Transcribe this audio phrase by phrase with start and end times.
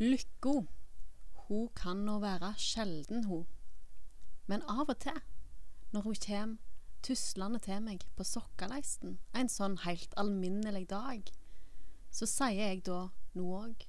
[0.00, 0.62] Lykka,
[1.46, 3.44] hun kan nå være sjelden, hun.
[4.48, 5.18] Men av og til,
[5.92, 6.54] når hun kjem
[7.04, 11.28] tuslende til meg på sokkaleisten en sånn helt alminnelig dag,
[12.08, 13.86] så sier jeg da noe òg.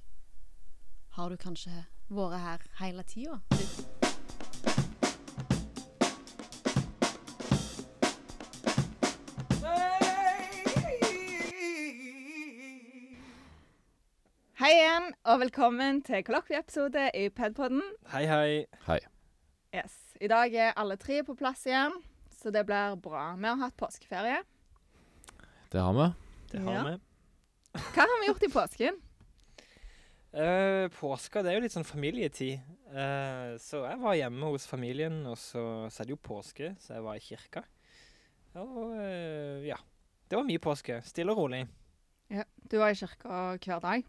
[1.16, 3.40] Har du kanskje vært her hele tida?
[3.48, 4.01] du?
[15.02, 17.80] Igjen, og velkommen til kollokvieepisode i Pedpodden.
[18.12, 18.50] Hei, hei.
[18.86, 19.00] Hei.
[19.74, 19.96] Yes.
[20.22, 21.96] I dag er alle tre på plass igjen,
[22.30, 23.24] så det blir bra.
[23.34, 24.44] Vi har hatt påskeferie.
[25.72, 26.06] Det har vi.
[26.52, 26.84] Det har Ja.
[26.86, 26.94] vi.
[27.80, 29.02] Hva har vi gjort i påsken?
[30.30, 32.62] Uh, påska det er jo litt sånn familietid.
[32.94, 36.94] Uh, så jeg var hjemme hos familien, og så, så er det jo påske, så
[36.94, 37.66] jeg var i kirka.
[38.54, 39.82] Og uh, ja.
[40.30, 41.02] Det var mye påske.
[41.02, 41.66] Stille og rolig.
[42.30, 44.06] Ja, du var i kirka hver dag.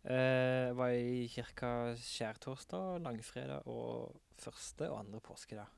[0.00, 5.68] Eh, var i kirka skjærtorsdag, langfredag og første og andre påskedag.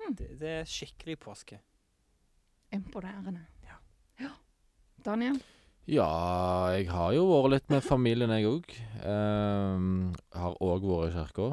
[0.00, 0.14] Mm.
[0.16, 1.60] Det, det er skikkelig påske.
[2.72, 3.44] Imponerende.
[3.68, 3.76] Ja.
[4.24, 4.32] ja.
[5.04, 5.36] Daniel?
[5.84, 6.08] Ja,
[6.72, 8.72] jeg har jo vært litt med familien, jeg òg.
[9.04, 11.52] Um, har òg vært i kirka.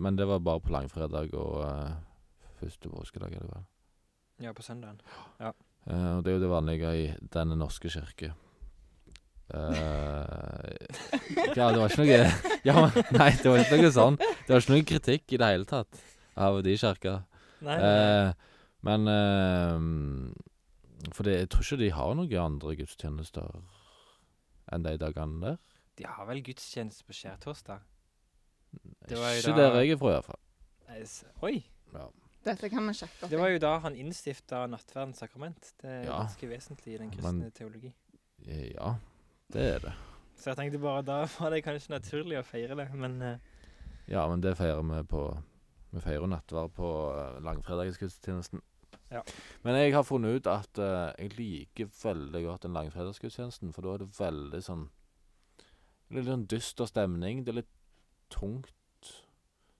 [0.00, 1.94] Men det var bare på langfredag og uh,
[2.58, 3.62] første påskedag, Eller hva?
[4.40, 5.00] Ja, på søndagen.
[5.40, 8.32] Eh, og det er jo det vanlige i denne norske kirke.
[9.50, 10.86] Eh,
[11.56, 12.18] ja, det var ikke noe
[12.68, 14.16] Ja, men Nei, det var ikke noe sånn.
[14.20, 16.00] Det var ikke noe kritikk i det hele tatt
[16.40, 17.16] av de kirka.
[17.60, 18.32] Nei, nei, Eh,
[18.88, 23.50] men eh, For det, jeg tror ikke de har noen andre gudstjenester
[24.72, 25.58] enn de dagene der.
[25.98, 27.80] de har vel gudstjeneste på skjærtorsdag?
[29.10, 31.32] Det var jo Ikke da- der jeg er fra, iallfall.
[31.42, 31.64] Oi!
[31.92, 32.06] Ja.
[32.46, 33.30] Dette kan vi sjekke opp.
[33.30, 35.72] Det var jo da han innstifta nattverdens sakrament.
[35.82, 36.20] Det er Ja.
[36.22, 37.92] ganske vesentlig i den kristne Men- teologi.
[38.46, 38.94] ja,
[39.54, 39.92] det er det.
[40.40, 43.36] Så jeg tenkte bare da var det kanskje naturlig å feire det, men uh,
[44.08, 45.24] Ja, men det feirer vi på
[45.90, 48.62] Vi feirer jo nattverd på uh, langfredagsgudstjenesten.
[49.10, 49.24] Ja.
[49.66, 53.96] Men jeg har funnet ut at uh, jeg liker veldig godt den langfredagsgudstjenesten, for da
[53.96, 54.86] er det veldig sånn
[56.14, 57.44] litt sånn dyster stemning.
[57.44, 57.74] Det er litt
[58.32, 58.70] tungt.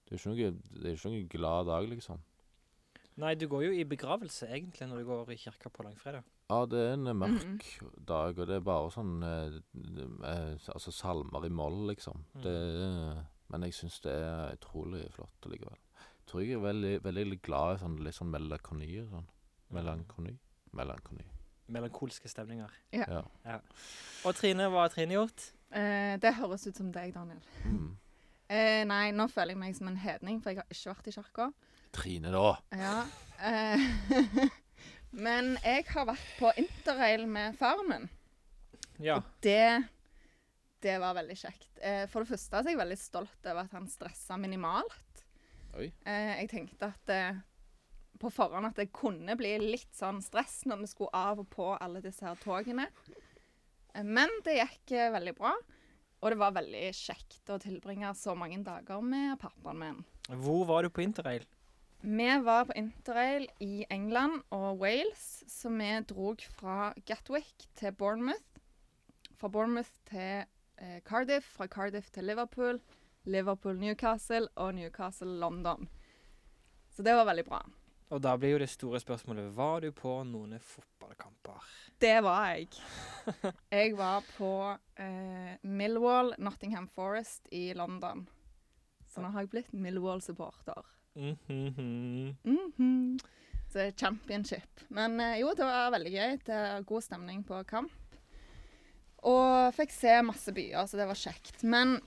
[0.07, 0.51] Det er ikke noe,
[0.83, 2.21] det er ikke noe glad dag, liksom.
[3.21, 6.27] Nei, du går jo i begravelse egentlig når du går i kirka på langfredag.
[6.51, 7.67] Ja, det er en mørk
[8.09, 9.61] dag, og det er bare sånn eh,
[10.27, 12.25] eh, Altså salmer i moll, liksom.
[12.35, 12.43] Mm.
[12.43, 12.57] Det
[13.51, 15.79] men jeg syns det er utrolig flott likevel.
[15.99, 19.09] Jeg tror jeg er veldig, veldig glad i sånn litt sånn melankonier.
[19.11, 19.27] Sånn.
[19.75, 20.37] Melankoni?
[20.79, 21.27] Melankoni.
[21.71, 22.71] Melankolske stemninger.
[22.95, 23.25] Ja.
[23.47, 23.59] Ja.
[24.27, 25.51] Og Trine, hva har Trine gjort?
[25.75, 27.43] Eh, det høres ut som deg, Daniel.
[27.67, 27.91] Mm.
[28.51, 31.13] Eh, nei, nå føler jeg meg som en hedning, for jeg har ikke vært i
[31.15, 31.45] kirka.
[31.95, 32.49] Trine, da.
[32.75, 32.95] Ja.
[33.47, 33.85] Eh,
[35.11, 38.09] men jeg har vært på interrail med faren min.
[39.01, 39.19] Ja.
[39.19, 39.83] Og det,
[40.85, 41.71] det var veldig kjekt.
[41.83, 45.25] Eh, for det første er jeg veldig stolt over at han stressa minimalt.
[45.79, 45.89] Oi.
[46.05, 47.41] Eh, jeg tenkte at eh,
[48.21, 51.73] på forhånd at det kunne bli litt sånn stress når vi skulle av og på
[51.79, 52.89] alle disse her togene.
[53.95, 55.55] Eh, men det gikk eh, veldig bra.
[56.21, 60.03] Og det var veldig kjekt å tilbringe så mange dager med pappaen min.
[60.45, 61.47] Hvor var du på interrail?
[62.03, 68.61] Vi var på interrail i England og Wales, så vi dro fra Gatwick til Bournemouth.
[69.37, 70.47] Fra Bournemouth til
[70.81, 72.81] eh, Cardiff, fra Cardiff til Liverpool,
[73.27, 75.89] Liverpool-Newcastle og Newcastle-London.
[76.91, 77.61] Så det var veldig bra.
[78.11, 81.67] Og da blir jo det store spørsmålet Var du på noen fotballkamper?
[82.01, 82.71] Det var jeg.
[83.77, 84.55] Jeg var på
[84.97, 88.25] eh, Millwall, Nottingham Forest i London.
[89.05, 90.87] Så nå har jeg blitt Millwall-supporter.
[91.21, 91.37] Mhm.
[91.49, 92.37] Mhm.
[92.45, 93.21] Mm -hmm.
[93.73, 94.81] Så championship.
[94.89, 96.39] Men eh, jo, det var veldig gøy.
[96.47, 97.93] Det var god stemning på kamp.
[99.23, 101.63] Og fikk se masse byer, så det var kjekt.
[101.63, 102.01] Men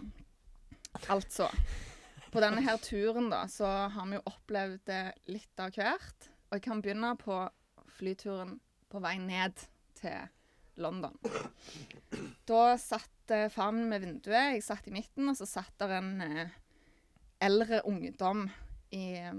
[1.08, 1.50] altså
[2.32, 6.30] På denne her turen, da, så har vi jo opplevd det litt av hvert.
[6.50, 7.50] Og jeg kan begynne på
[7.88, 8.60] flyturen
[8.90, 9.54] på vei ned
[9.94, 10.18] til
[10.82, 11.14] London.
[12.50, 16.22] Da satt eh, faren min vinduet, jeg satt i midten, og så satt der en
[16.26, 16.50] eh,
[17.44, 18.48] eldre ungdom
[18.94, 19.34] i, eh,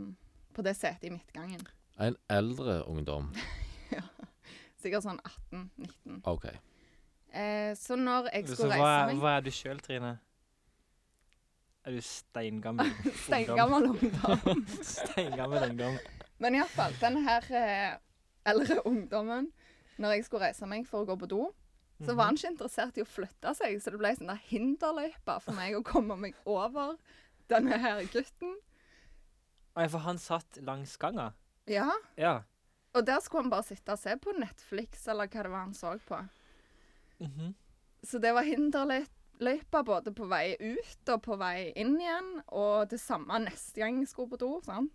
[0.55, 1.63] på det setet i midtgangen.
[2.03, 3.31] En eldre ungdom.
[3.95, 4.03] ja.
[4.83, 5.21] Sikkert sånn
[5.53, 6.21] 18-19.
[6.29, 6.47] OK.
[7.35, 10.13] Eh, så når jeg skulle hva, reise meg hva er du sjøl, Trine?
[11.85, 12.89] Er du steingammel?
[12.95, 13.19] ungdom?
[13.25, 14.65] Steingammel ungdom.
[14.95, 15.99] Steingammel ungdom.
[16.43, 17.97] Men iallfall, denne her eh,
[18.51, 19.51] eldre ungdommen
[20.03, 21.43] Når jeg skulle reise meg for å gå på do,
[22.03, 22.17] så Mhm.
[22.19, 25.55] var han ikke interessert i å flytte seg, så det ble sånn der hinderløype for
[25.55, 26.97] meg å komme meg over
[27.49, 28.57] denne her gutten.
[29.75, 31.33] Å ja, for han satt langs ganga?
[31.67, 32.43] Ja, Ja.
[32.95, 35.75] og der skulle han bare sitte og se på Netflix, eller hva det var han
[35.75, 36.19] så på.
[37.21, 37.55] Mhm.
[38.05, 42.43] Så det var hinderløypa både på vei ut og på vei inn igjen.
[42.53, 44.61] Og det samme neste gang jeg skulle på do.
[44.63, 44.93] sant?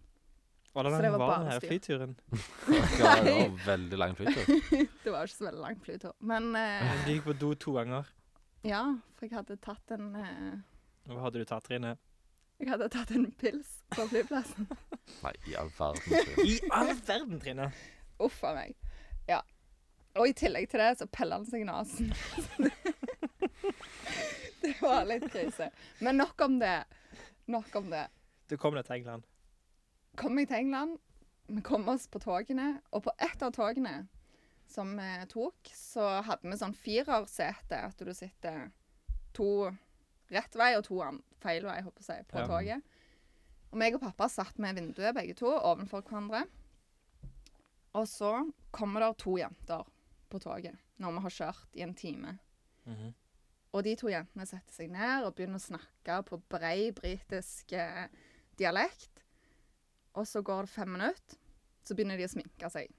[0.75, 2.11] Da det var, var var den her flyturen?
[3.01, 4.45] Ja, det var veldig lang flytur.
[5.03, 6.13] Det var ikke så veldig lang flytur.
[6.21, 8.05] Men eh, Du gikk på do to ganger.
[8.63, 8.83] ja,
[9.17, 10.59] for jeg hadde tatt en uh,
[11.09, 11.95] Hva hadde du tatt, Trine?
[12.59, 14.67] Jeg hadde tatt en pils på flyplassen.
[15.23, 16.03] Nei, i all verden.
[16.11, 16.45] Trine.
[16.45, 17.69] I all verden, Trine!
[18.19, 18.75] Uff a meg.
[19.29, 19.39] Ja.
[20.19, 22.11] Og i tillegg til det så peller han seg i nesen.
[24.61, 25.69] det var litt krise.
[26.03, 26.83] Men nok om det.
[27.49, 28.07] Nok om det.
[28.49, 29.23] Du kom deg til England.
[30.19, 30.97] Kom jeg til England,
[31.47, 34.01] vi kom oss på togene, og på ett av togene
[34.69, 38.67] som vi tok, så hadde vi sånn firersete, at du sitter
[39.37, 39.69] to
[40.33, 42.47] rett vei og to an- feil vei, håper jeg, på Ja.
[42.47, 42.83] toget.
[43.71, 46.43] Og meg og pappa satt med vinduet begge to ovenfor hverandre.
[47.97, 49.85] Og så kommer det to jenter
[50.29, 52.37] på toget når vi har kjørt i en time.
[52.85, 53.13] Mhm.
[53.73, 58.07] Og de to jentene setter seg ned og begynner å snakke på brei britisk eh,
[58.57, 59.21] dialekt.
[60.15, 61.37] Og så går det fem minutter,
[61.85, 62.89] så begynner de å sminke seg.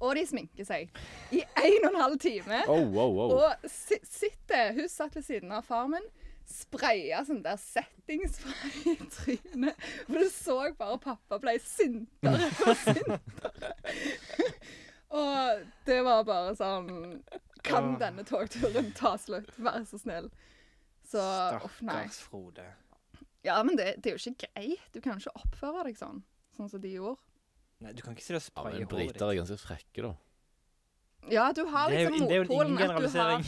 [0.00, 0.90] Og de sminker seg
[1.32, 2.60] i en og en halv time.
[2.68, 3.34] Oh, wow, wow.
[3.38, 6.04] Og si sitter Hun satt ved siden av far min.
[6.46, 9.86] Spraya sånn der settingsspray i trynet.
[10.06, 14.52] For du så bare pappa ble sintere og sintere.
[15.16, 16.90] og det var bare sånn
[17.66, 19.50] Kan denne togturen ta slutt?
[19.58, 20.30] Vær så snill.
[21.06, 21.22] Så.
[21.22, 22.66] Stakkars Frode.
[23.46, 24.86] Ja, men det, det er jo ikke greit.
[24.94, 26.22] Du kan jo ikke oppføre deg sånn.
[26.56, 27.22] Sånn som de gjorde.
[27.80, 30.14] Nei, du kan ikke si det spraye Ja, men håret briter er ganske frekke, da.
[31.30, 33.46] Ja, du har Det er jo, liksom det er jo motpolen at du har generalisering.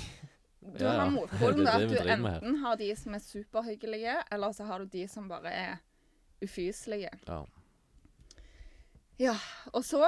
[0.61, 0.99] Du Ja, ja.
[1.01, 2.41] har motpolen Det er at vi du driver med her.
[2.43, 5.77] enten har de som er superhyggelige, eller så har du de som bare er
[6.43, 7.11] ufyselige.
[7.29, 7.43] Ja.
[9.19, 9.35] Ja,
[9.73, 10.05] og så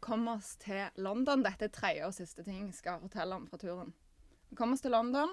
[0.00, 1.42] kom vi oss til London.
[1.42, 3.92] Dette er tredje og siste ting jeg skal fortelle om fra turen.
[4.50, 5.32] Vi kom oss til London,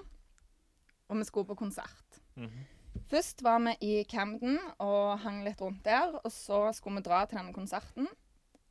[1.08, 2.20] og vi skulle på konsert.
[2.36, 2.66] Mhm.
[3.10, 7.24] Først var vi i Camden og hang litt rundt der, og så skulle vi dra
[7.26, 8.06] til denne konserten,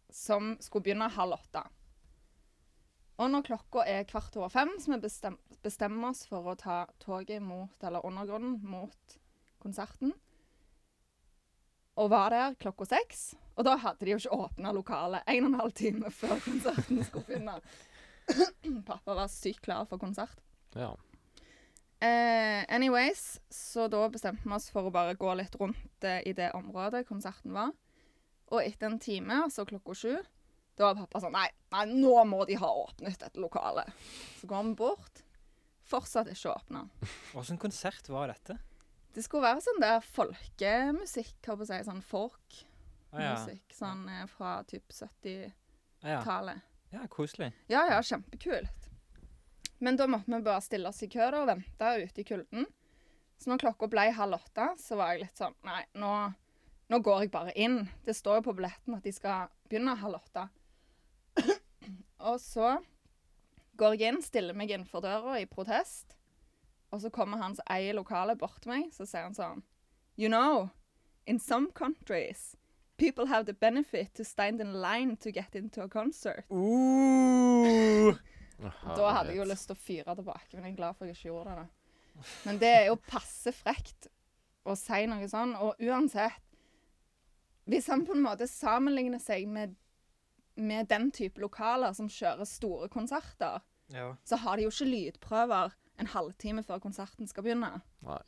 [0.09, 1.63] som skulle begynne halv åtte.
[3.19, 6.85] Og når klokka er kvart over fem, så vi bestem, bestemmer oss for å ta
[7.03, 9.17] toget mot, eller undergrunnen mot
[9.59, 10.13] konserten.
[11.99, 13.33] Og var der klokka seks.
[13.59, 17.03] Og da hadde de jo ikke åpna lokalet en og en halv time før konserten
[17.03, 17.59] skulle begynne.
[18.87, 20.39] Pappa var sykt klar for konsert.
[20.75, 20.95] ja.
[21.99, 26.31] Uh, anyways, så da bestemte vi oss for å bare gå litt rundt uh, i
[26.31, 27.73] det området konserten var.
[28.49, 30.13] Og etter en time, altså klokka sju,
[30.79, 33.89] da var pappa sånn Nei, nei nå må de ha åpnet dette lokalet.
[34.39, 35.23] Så går vi bort.
[35.89, 36.85] Fortsatt ikke åpna.
[37.37, 38.59] Åssen konsert var dette?
[39.13, 41.79] Det skulle være sånn der folkemusikk, hva på å si.
[41.87, 42.65] Sånn folkmusikk.
[43.09, 43.37] Ah, ja.
[43.73, 46.61] Sånn eh, fra typ 70-tallet.
[46.61, 46.99] Ah, ja.
[47.01, 47.49] ja, koselig.
[47.71, 48.89] Ja, ja, kjempekult.
[49.79, 52.69] Men da måtte vi bare stille oss i kø da, og vente ute i kulden.
[53.39, 56.11] Så når klokka ble halv åtte, så var jeg litt sånn Nei, nå,
[56.89, 57.81] nå går jeg bare inn.
[58.05, 60.47] Det står jo på billetten at de skal begynne halv åtte.
[62.29, 62.77] og så
[63.79, 66.17] går jeg inn, stiller meg innenfor døra i protest.
[66.89, 69.61] Og så kommer han som eier lokalet bort til meg, så sier han sånn
[70.19, 70.69] You know,
[71.25, 72.55] in some countries
[72.99, 76.43] People have the benefit to stand in line to get into a concert.
[76.51, 78.17] Uh,
[78.97, 81.13] Da hadde jeg jo lyst til å fyre tilbake, men jeg er glad for at
[81.13, 81.67] jeg ikke gjorde det.
[82.43, 84.09] Men det er jo passe frekt
[84.67, 86.48] å si noe sånn, og uansett
[87.69, 89.75] Hvis han på en måte sammenligner seg med,
[90.57, 93.61] med den type lokaler som kjører store konserter,
[93.93, 94.11] ja.
[94.25, 97.81] så har de jo ikke lydprøver en halvtime før konserten skal begynne.
[98.07, 98.19] Nei.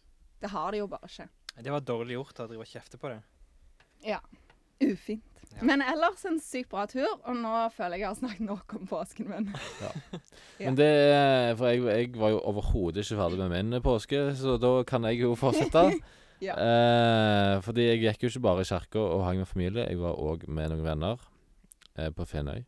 [0.42, 1.28] Det har de jo bare ikke.
[1.62, 3.20] Det var dårlig gjort å drive og kjefte på det.
[4.06, 4.20] Ja.
[4.82, 5.26] Ufint.
[5.52, 5.66] Ja.
[5.68, 8.88] Men ellers en sykt bra tur, og nå føler jeg jeg har snakket nok om
[8.90, 9.50] påsken min.
[9.82, 9.92] Ja.
[10.64, 14.56] Men det er- For jeg, jeg var jo overhodet ikke ferdig med min påske, så
[14.62, 15.84] da kan jeg jo fortsette.
[16.42, 16.56] Ja.
[16.58, 20.18] eh, fordi jeg gikk jo ikke bare i kirka og hang med familie, jeg var
[20.18, 21.20] òg med noen venner
[21.98, 22.64] eh, på Finnøy.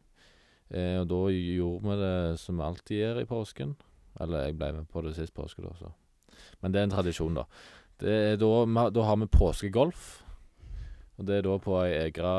[0.73, 3.75] Eh, og da gjorde vi det som vi alltid gjør i påsken.
[4.21, 5.71] Eller jeg ble med på det sist påske, da.
[5.79, 5.89] Så.
[6.61, 7.43] Men det er en tradisjon, da.
[8.01, 10.03] Det er da, vi- da har vi påskegolf.
[11.17, 12.35] Og det er da på ei egre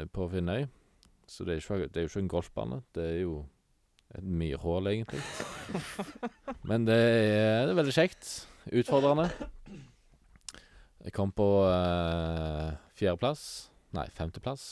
[0.00, 0.66] eh, på Finnøy.
[1.28, 2.82] Så det er, ikke, det er jo ikke en golfbane.
[2.94, 3.44] Det er jo
[4.16, 5.20] et myrhull, egentlig.
[6.68, 8.30] Men det er, det er veldig kjekt.
[8.72, 9.28] Utfordrende.
[11.04, 13.42] Jeg kom på uh, fjerdeplass.
[13.96, 14.68] Nei, femteplass.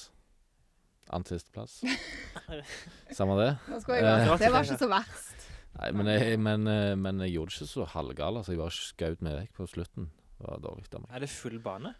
[1.06, 1.78] Annen sisteplass.
[3.16, 3.52] Samme det.
[3.70, 4.32] Eh.
[4.40, 5.46] det var ikke så verst.
[5.76, 8.40] Nei, men jeg, men, eh, men jeg gjorde det ikke så halvgal.
[8.40, 10.08] Altså, jeg bare skjøt meg vekk på slutten.
[10.36, 11.10] Det var dårlig av meg.
[11.14, 11.92] Er det full bane?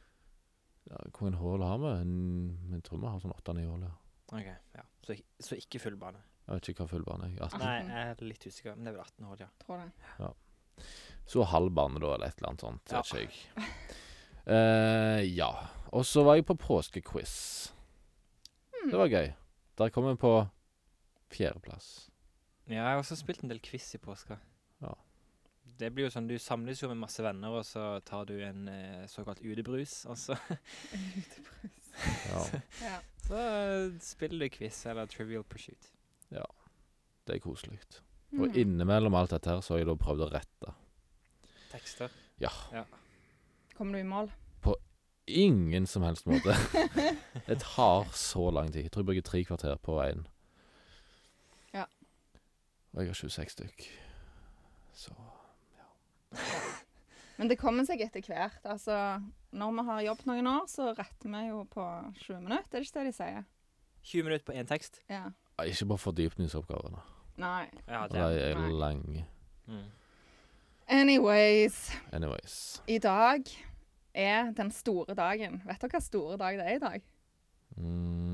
[0.87, 1.93] Ja, Hvor mange hull har vi?
[2.01, 3.85] En- Jeg tror vi har sånn åtte-ni hull.
[3.85, 3.93] Ja.
[4.33, 4.85] Ok, ja.
[5.07, 6.23] Så, så ikke full bane?
[6.47, 7.39] Jeg vet ikke hva full bane er.
[7.47, 7.63] 18.
[7.63, 9.49] Nei, jeg er litt usikker, men det er vel 18 hull, ja.
[9.63, 10.11] Tror det.
[10.19, 10.33] Ja.
[11.27, 12.91] Så halv bane, da, eller et eller annet sånt.
[12.91, 13.03] Ja.
[13.03, 14.03] Vet ikke jeg.
[14.47, 15.51] Eh, ja.
[15.93, 17.33] Og så var jeg på påskequiz.
[18.75, 18.91] Hmm.
[18.91, 19.33] Det var gøy.
[19.79, 20.35] Der kom jeg på
[21.35, 22.11] fjerdeplass.
[22.69, 24.39] Ja, jeg har også spilt en del quiz i påska.
[24.83, 24.93] Ja.
[25.79, 28.69] Det blir jo sånn, Du samles jo med masse venner, og så tar du en
[28.69, 30.05] eh, såkalt utebrus.
[30.11, 30.37] Og så,
[32.31, 32.43] Ja,
[32.83, 32.97] Ja.
[33.27, 35.93] så eh, spiller du quiz eller Trivial Pursuit.
[36.31, 36.45] Ja.
[37.27, 37.79] det er koselig.
[38.37, 38.57] Og Mm.
[38.59, 40.73] innimellom alt dette her så har jeg da prøvd å rette.
[41.71, 42.11] Tekster.
[43.77, 44.31] Kommer du i mål?
[44.65, 44.77] På
[45.27, 46.55] Ingen som helst måte.
[47.47, 48.83] Det tar så lang tid.
[48.87, 50.23] Jeg tror jeg bruker tre kvarter på én.
[51.75, 51.85] Ja.
[52.95, 53.87] Og jeg har 26 stykk.
[54.95, 55.13] Så
[55.77, 55.89] ja.
[57.37, 58.63] Men det kommer seg etter hvert.
[58.65, 59.21] Altså,
[59.53, 61.85] når vi har jobbet noen år, så retter vi jo på
[62.23, 62.79] 20 minutter.
[62.79, 63.45] Er det ikke det de sier?
[64.07, 65.03] 20 minutter på én tekst.
[65.11, 65.27] Ja.
[65.59, 67.03] Ja, Ikke bare fordypningsoppgavene.
[67.43, 67.67] Nei.
[67.89, 69.27] Ja, For De er lange.
[69.67, 69.85] Mm.
[70.89, 71.91] Anyways.
[72.13, 72.81] Anyways.
[72.89, 73.43] I dag
[74.15, 75.61] er den store dagen.
[75.67, 77.03] Vet dere hva store dag det er i dag?
[77.77, 78.27] Mm,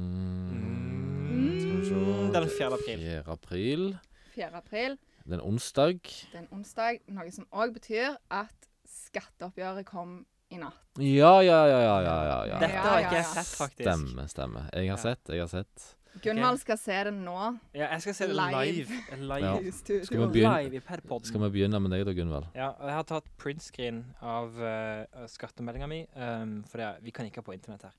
[1.32, 2.72] Mm, Den 4.
[2.74, 3.00] april.
[3.00, 3.22] 4.
[3.32, 3.96] april.
[4.34, 4.50] 4.
[4.56, 4.98] april.
[5.24, 5.98] Det er onsdag.
[6.34, 10.78] Er onsdag, noe som òg betyr at skatteoppgjøret kom i natt.
[11.00, 12.58] Ja, ja, ja, ja, ja, ja, ja.
[12.60, 13.82] Dette har jeg ikke jeg sett, faktisk.
[13.88, 14.68] Stemmer, stemmer.
[14.76, 15.86] Jeg har sett, jeg har sett.
[16.20, 17.34] Gunvald skal se det nå.
[17.74, 18.62] Ja, jeg skal se det Live.
[18.68, 18.98] live.
[19.32, 19.52] Live, Ja.
[19.64, 20.04] i studio.
[20.04, 21.24] Skal vi begynne- live i Padpodden.
[21.30, 22.46] Skal vi begynne med deg da, Gunvald?
[22.54, 27.40] Ja, jeg har tatt printscreen av uh, skattemeldinga mi, um, for det, vi kan ikke
[27.40, 27.96] ha på internett her.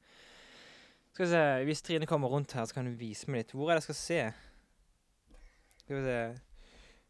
[1.13, 3.51] Skal vi se, Hvis Trine kommer rundt her, så kan hun vise meg litt.
[3.57, 4.21] Hvor er det jeg skal se?
[5.83, 6.39] Skal vi se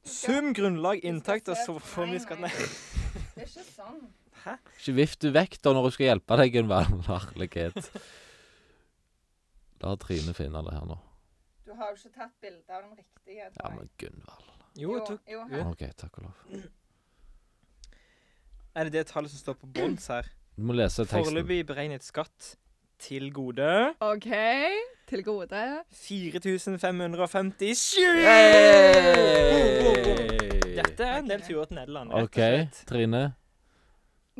[0.04, 2.50] Sum, grunnlag, inntekt og så får vi Nei, skatt nei.
[2.52, 4.02] Det er ikke sånn.
[4.44, 7.06] Ikke vift du vekk da når hun skal hjelpe deg, Gunvald.
[7.08, 7.92] Herlighet.
[9.84, 10.96] La Trine finne det her nå.
[11.68, 13.46] Du har jo ikke tatt bilde av den riktige.
[13.56, 14.48] Ja, men Gunvald.
[14.80, 15.60] Jo, jeg tok jo, Jo.
[15.72, 16.38] OK, takk og lov.
[18.74, 20.26] Er det det tallet som står på bunns her?
[20.58, 21.22] Du må lese teksten.
[21.28, 22.56] Foreløpig beregnet skatt
[23.04, 23.68] til gode
[24.02, 24.30] OK.
[25.12, 25.60] Til gode.
[25.94, 28.02] 4557!
[30.74, 32.10] Dette er en del turer til Nederland.
[32.10, 32.76] rett og OK, slett.
[32.90, 33.22] Trine.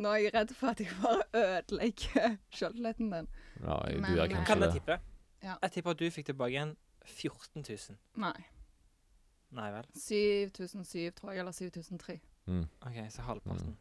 [0.02, 3.26] Nå er jeg redd for at jeg bare ødelegger sjøltilliten din.
[3.62, 4.42] Ja, jeg, du er kanskje det.
[4.48, 4.74] Kan jeg det.
[4.80, 4.96] tippe?
[5.44, 5.54] Ja.
[5.62, 7.98] Jeg tipper at du fikk tilbake igjen 14 000.
[8.24, 8.36] Nei.
[9.54, 9.86] Nei vel.
[9.94, 12.18] 7007, tror jeg, eller 7003.
[12.46, 12.66] Mm.
[12.86, 13.76] OK, så halvparten.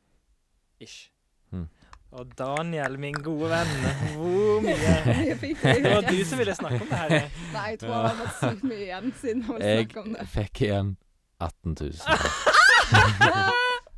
[0.79, 1.11] Ish.
[1.51, 1.67] Mm.
[2.11, 3.71] Og Daniel, min gode venn,
[4.13, 4.75] hvor mye
[5.83, 7.09] Det var du som ville snakke om det her.
[7.53, 10.19] Nei, jeg tror jeg har fått sykt mye igjen siden vi snakket om det.
[10.19, 10.95] Jeg fikk igjen
[11.39, 13.49] 18 000.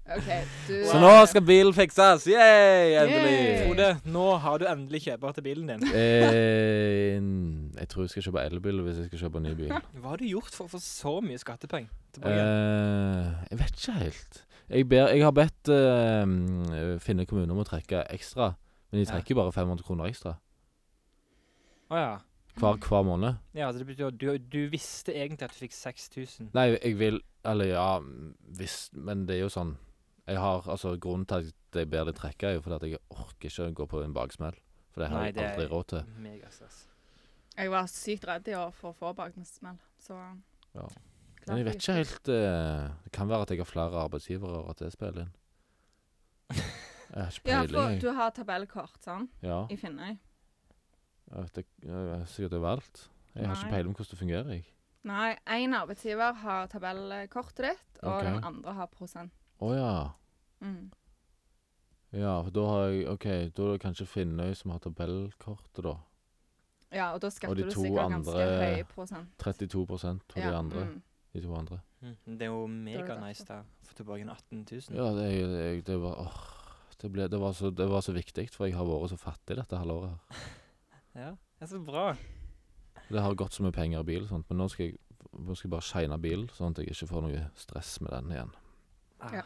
[0.06, 0.28] OK,
[0.68, 2.28] du Så nå skal bilen fikses!
[2.30, 2.92] Yay!
[2.94, 2.98] Yay!
[3.02, 3.38] Endelig.
[3.66, 5.86] Frode, nå har du endelig kjøper til bilen din.
[5.98, 7.16] Eh,
[7.80, 9.72] jeg tror jeg skal kjøpe elbil hvis jeg skal kjøpe ny bil.
[9.98, 12.44] Hva har du gjort for å få så mye skattepenger tilbake?
[12.44, 14.38] Eh, jeg vet ikke helt.
[14.70, 18.52] Jeg, ber, jeg har bedt eh, Finne kommune om å trekke ekstra,
[18.92, 19.12] men de Ja.
[19.16, 20.36] trekker bare 500 kroner ekstra
[21.94, 22.14] Å ja.
[22.62, 23.38] hver, hver måned.
[23.58, 26.50] Ja, så det betyr at du, du visste egentlig at du fikk 6000.
[26.58, 27.90] Nei, jeg vil Eller ja,
[28.58, 29.76] hvis Men det er jo sånn
[30.28, 33.00] Jeg har Altså, grunnen til at jeg ber de trekke, er jo fordi at jeg
[33.10, 34.56] orker ikke å gå på en baksmell.
[34.92, 36.04] For det har Nei, jeg det er- aldri råd til.
[36.18, 36.88] Megastress.
[37.58, 40.14] Jeg var sykt redd i år for å få baksmell, så
[40.76, 40.88] Ja.
[41.48, 44.70] Men jeg vet ikke helt eh, Det kan være at jeg har flere arbeidsgivere, og
[44.70, 45.32] at det spiller inn.
[46.50, 49.30] Jeg har ikke Ja, peiling, for du har tabellkort, sant?
[49.44, 50.18] Ja, I Finnøy.
[51.32, 53.10] jeg vet ikke, jeg har sikkert det er valgt.
[53.36, 54.66] Jeg har ikke peiling på hvordan det fungerer, jeg.
[55.04, 58.24] Nei, én arbeidsgiver har tabellkortet ditt, og Ok.
[58.24, 59.32] den andre har prosent.
[59.62, 59.92] Å ja.
[60.62, 60.92] Mm.
[62.16, 65.96] Ja, for da har jeg OK, da er det kanskje Finnøy som har tabellkortet, da.
[66.96, 69.32] Ja, og da skatter de du to sikkert ganske andre- høy prosent.
[69.42, 70.86] 32 på de Ja, andre.
[70.86, 71.02] mm.
[71.34, 71.82] De to andre.
[72.02, 72.16] Mm.
[72.38, 73.28] Det er jo mega derfor.
[73.28, 73.62] nice da.
[73.84, 74.96] Få tilbake en 18 000.
[74.96, 76.38] Ja, det, det, er- det var åh,
[77.02, 79.56] det, ble, det, var så, det var så viktig, for jeg har vært så fattig
[79.58, 80.16] dette halvåret.
[80.30, 80.38] her.
[81.16, 82.14] Ja, det er så bra.
[83.10, 84.98] Det har gått så mye penger i bil, og sånt, men nå skal jeg,
[85.32, 88.32] nå skal jeg bare shine bil, sånn at jeg ikke får noe stress med den
[88.32, 88.52] igjen.
[89.20, 89.34] Ah.
[89.34, 89.44] Ja.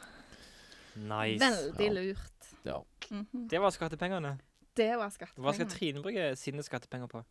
[0.95, 1.39] Nice.
[1.77, 2.51] Veldig lurt.
[2.65, 2.79] Ja.
[3.09, 3.47] Mhm.
[3.49, 4.37] Det var skattepengene.
[4.75, 5.45] Det var skattepengene.
[5.45, 7.23] Hva skal Trine bruke sine skattepenger på?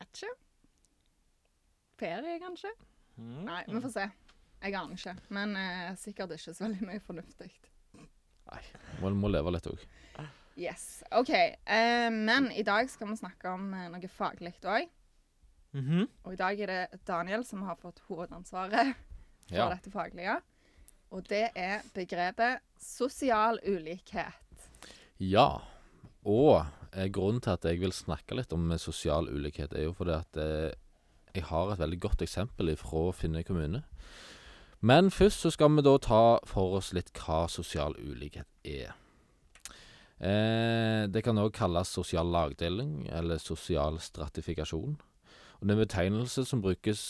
[0.00, 0.34] Vet ikke.
[2.00, 2.70] Ferie, kanskje?
[3.18, 3.44] Mm.
[3.44, 4.06] Nei, vi får se.
[4.60, 5.16] Jeg aner ikke.
[5.36, 7.50] Men eh, sikkert ikke så veldig mye fornuftig.
[9.00, 9.82] Man må leve litt òg.
[10.60, 11.02] Yes.
[11.16, 11.30] OK.
[11.30, 14.88] Eh, men i dag skal vi snakke om eh, noe faglig òg.
[15.76, 16.08] Mhm.
[16.24, 18.96] Og i dag er det Daniel som har fått hovedansvaret
[19.50, 19.68] for Ja.
[19.74, 20.38] dette faglige.
[21.10, 24.68] Og det er begrepet sosial ulikhet.
[25.18, 25.48] ja.
[26.24, 29.92] Og eh, grunnen til at jeg vil snakke litt om eh, sosial ulikhet, er jo
[29.96, 30.74] fordi at eh,
[31.34, 33.82] jeg har et veldig godt eksempel fra Finnøy kommune.
[34.82, 38.92] Men først så skal vi da ta for oss litt hva sosial ulikhet er.
[40.20, 44.98] Eh, det kan òg kalles sosial lagdeling eller sosial stratifikasjon.
[45.60, 47.02] Og det er en betegnelse som brukes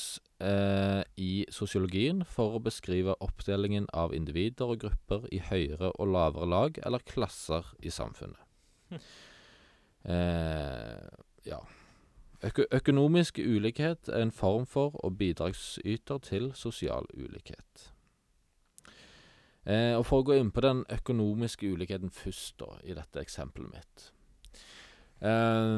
[0.42, 6.48] eh, i sosiologien for å beskrive oppdelingen av individer og grupper i høyere og lavere
[6.50, 8.46] lag eller klasser i samfunnet.
[10.00, 11.08] Eh,
[11.44, 11.58] ja.
[12.40, 17.90] Øko økonomisk ulikhet er en form for og bidragsyter til sosial ulikhet.
[19.66, 23.74] Eh, og For å gå inn på den økonomiske ulikheten først, da, i dette eksempelet
[23.76, 24.06] mitt.
[25.20, 25.76] Eh,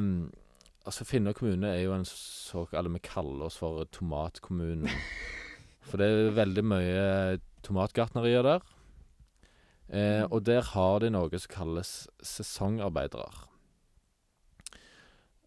[0.84, 4.88] altså Finnøy kommune er jo en såkalt Vi kaller oss for tomatkommunen.
[5.88, 7.06] For det er veldig mye
[7.66, 8.66] tomatgartnerier der.
[9.92, 11.90] Eh, og der har de noe som kalles
[12.24, 13.48] sesongarbeidere.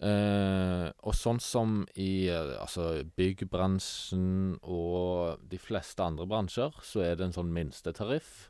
[0.06, 7.15] Eh, og sånn som i eh, altså byggbransjen og de fleste andre bransjer, så er
[7.15, 8.50] det en sånn minstetariff.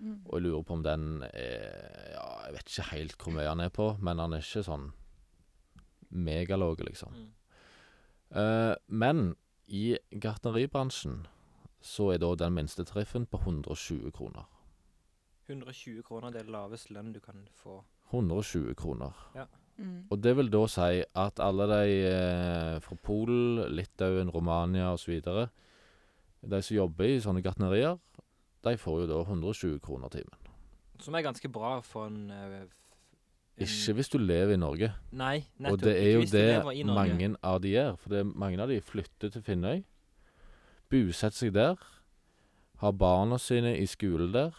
[0.00, 0.24] Mm.
[0.24, 3.62] Og jeg lurer på om den er Ja, jeg vet ikke helt hvor mye han
[3.62, 4.88] er på, men han er ikke sånn
[6.08, 7.14] megalåg, liksom.
[7.14, 7.28] Mm.
[8.30, 9.36] Eh, men
[9.66, 11.26] i gartneribransjen
[11.80, 14.48] så er da den minstetariffen på 120 kroner.
[15.48, 17.82] 120 kroner det er lavest lønn du kan få.
[18.10, 19.16] 120 kroner.
[19.78, 20.08] Mm.
[20.10, 25.20] Og det vil da si at alle de eh, fra Polen, Litauen, Romania osv.,
[26.48, 27.98] de som jobber i sånne gartnerier,
[28.64, 30.50] de får jo da 120 kroner timen.
[31.02, 32.70] Som er ganske bra for en, eh, en
[33.64, 34.92] Ikke hvis du lever i Norge.
[35.10, 35.72] Nei, nettopp.
[35.72, 37.96] Og det er jo det mange av de gjør.
[37.98, 39.84] For det, er- mange av de flytter til Finnøy,
[40.90, 41.76] bosetter seg der,
[42.78, 44.54] har barna sine i skole der.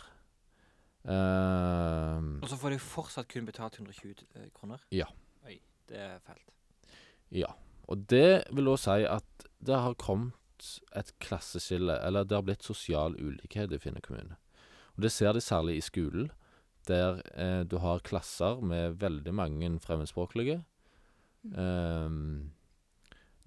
[1.08, 4.82] Uh, Og så får de fortsatt kun betalt 120 eh, kroner?
[4.91, 5.08] Ja.
[5.48, 5.56] Oi,
[5.89, 6.44] det er fælt.
[7.32, 7.53] ja.
[7.89, 10.36] Og det vil òg si at det har kommet
[10.96, 14.36] et klasseskille, eller det har blitt sosial ulikhet i Finnøy kommune.
[14.94, 16.29] Og det ser de særlig i skolen,
[16.89, 20.59] der eh, du har klasser med veldig mange fremmedspråklige.
[21.55, 22.51] Ehm,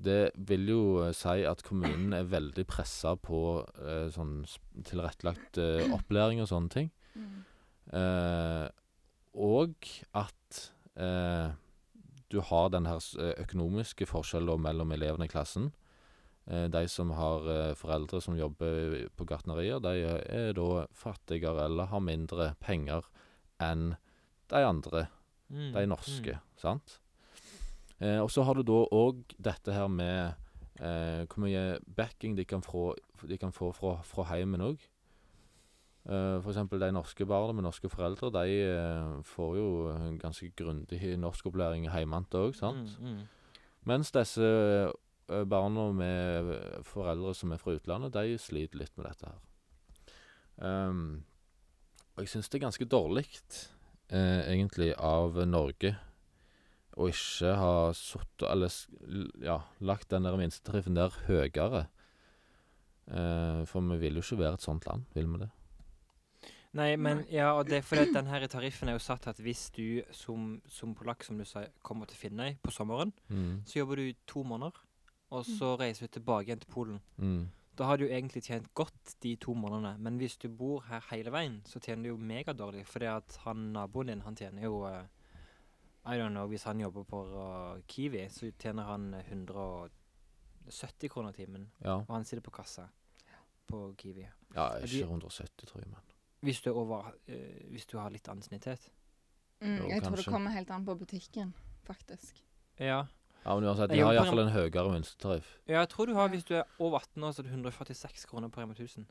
[0.02, 4.42] det vil jo eh, si at kommunen er veldig pressa på eh, sånn
[4.88, 5.60] tilrettelagt
[5.92, 6.92] opplæring og sånne ting.
[7.14, 7.42] Mm.
[7.92, 8.68] Eh,
[9.42, 10.62] og at
[10.96, 11.52] eh,
[12.32, 13.00] du har den her
[13.42, 15.70] økonomiske forskjellen mellom elevene i klassen.
[16.46, 22.04] Eh, de som har foreldre som jobber på gartnerier, de er da fattigere eller har
[22.04, 23.08] mindre penger
[23.62, 23.92] enn
[24.52, 25.06] de andre
[25.52, 26.94] Mm, de norske, sant?
[28.00, 30.32] Eh, og så har du da òg dette her med
[30.80, 32.94] eh, hvor mye backing de kan få,
[33.28, 34.80] de kan få fra, fra heimen òg.
[36.08, 40.48] Eh, for eksempel de norske barna med norske foreldre, de eh, får jo en ganske
[40.56, 42.96] grundig norskopplæring hjemmefra òg, sant?
[42.98, 43.60] Mm, mm.
[43.92, 46.54] Mens disse eh, barna med
[46.88, 49.44] foreldre som er fra utlandet, de sliter litt med dette her.
[50.62, 51.22] Ehm,
[52.22, 53.24] og jeg syns det er ganske dårlig,
[54.14, 55.96] eh, egentlig, av Norge
[56.96, 58.70] å ikke ha sittet Eller
[59.08, 61.86] l- ja, lagt den der minstetariffen der høyere.
[63.10, 65.50] Eh, for vi vil jo ikke være et sånt land, vil vi det?
[66.72, 69.66] Nei, men ja, og det er fordi den her tariffen er jo satt at hvis
[69.76, 73.62] du som, som polakk, som du sa, kommer til Finnøy på sommeren, Mm.
[73.66, 74.72] så jobber du to måneder,
[75.30, 77.00] og så reiser du tilbake igjen til Polen.
[77.18, 77.48] Mm.
[77.78, 81.00] Da har du jo egentlig tjent godt de to månedene, men hvis du bor her
[81.10, 84.82] hele veien, så tjener du jo megadårlig, fordi at han naboen din, han tjener jo
[84.88, 85.06] eh,
[86.04, 91.32] I don't know, hvis han jobber på eh, Kiwi, så tjener han eh, 170 kroner
[91.32, 91.94] timen, Ja.
[91.94, 92.88] og han sitter på kassa
[93.66, 94.26] på Kiwi.
[94.54, 95.98] ja, ikke 170, tror jeg, men
[96.40, 98.90] Hvis du er over uh, Hvis du har litt ansiennitet.
[99.60, 101.54] Mm, jeg jeg tror det kommer helt an på butikken,
[101.84, 102.44] faktisk.
[102.78, 103.04] Ja.
[103.44, 105.48] Ja, men uansett, Jeg de har jobber iallfall en høyere minstetariff.
[105.68, 108.26] ja, jeg tror du har, hvis du er over 18 år, så er det 146
[108.30, 109.06] kroner på Rema 1000.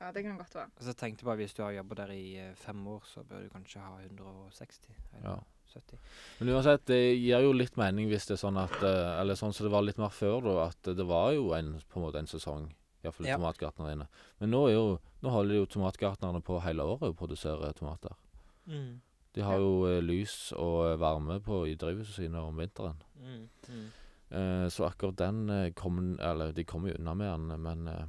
[0.00, 0.70] Ja, det kan godt være.
[0.78, 3.22] Og så tenkte jeg bare hvis du har jobba der i eh, fem år, så
[3.22, 5.38] bør du kanskje ha 160 eller Ja.
[5.70, 5.98] 70.
[6.40, 9.52] Men uansett, det gir jo litt mening hvis det er sånn at eh, Eller sånn
[9.54, 12.18] som det var litt mer før, da, at det var jo en, på en måte
[12.18, 12.72] en sesong.
[13.04, 13.36] Iallfall Ja.
[13.38, 14.08] tomatgartneriene.
[14.40, 18.16] Men nå, er jo, nå holder jo tomatgartnerne på hele året å produsere tomater.
[18.66, 19.00] Mm.
[19.34, 19.58] De har Ja.
[19.60, 22.96] jo eh, lys og varme på i drivhusene sine om vinteren.
[23.16, 23.48] Mm.
[23.68, 23.84] Mm.
[24.30, 28.04] Eh, så akkurat den eh, kommer Eller de kommer jo unna med den, men eh,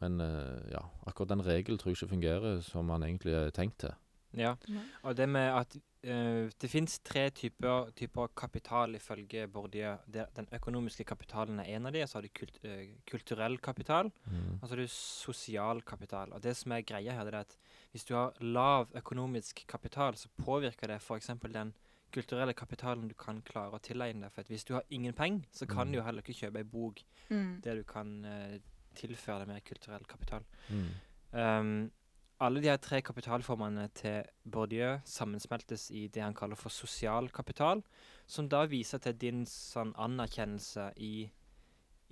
[0.00, 3.78] Men eh, ja, akkurat den regelen tror jeg ikke fungerer som man egentlig er tenkt
[3.82, 3.90] til.
[4.36, 4.52] Ja.
[4.68, 4.82] Nei.
[5.02, 9.96] Og det med at eh, det fins tre typer, typer kapital ifølge Bourdieu.
[10.06, 14.58] Den økonomiske kapitalen er en av de, så har du kult, uh, kulturell kapital, Mm.
[14.62, 16.32] og så har du sosial kapital.
[16.32, 17.56] Og det som er greia her, det er at
[17.92, 21.26] hvis du har lav økonomisk kapital, så påvirker det f.eks.
[21.52, 21.74] den
[22.12, 24.32] kulturelle kapitalen du kan klare å tilegne deg.
[24.32, 25.92] For at hvis du har ingen penger, så kan Mm.
[25.92, 27.60] du jo heller ikke kjøpe ei bok Mm.
[27.62, 28.58] der du kan uh,
[28.94, 30.42] tilføre det mer kulturell kapital.
[30.70, 30.88] Mm.
[31.32, 31.90] Um,
[32.38, 37.82] alle de her tre kapitalformene til Bourdieu sammensmeltes i det han kaller for sosial kapital,
[38.26, 41.28] som da viser til din sånn anerkjennelse i,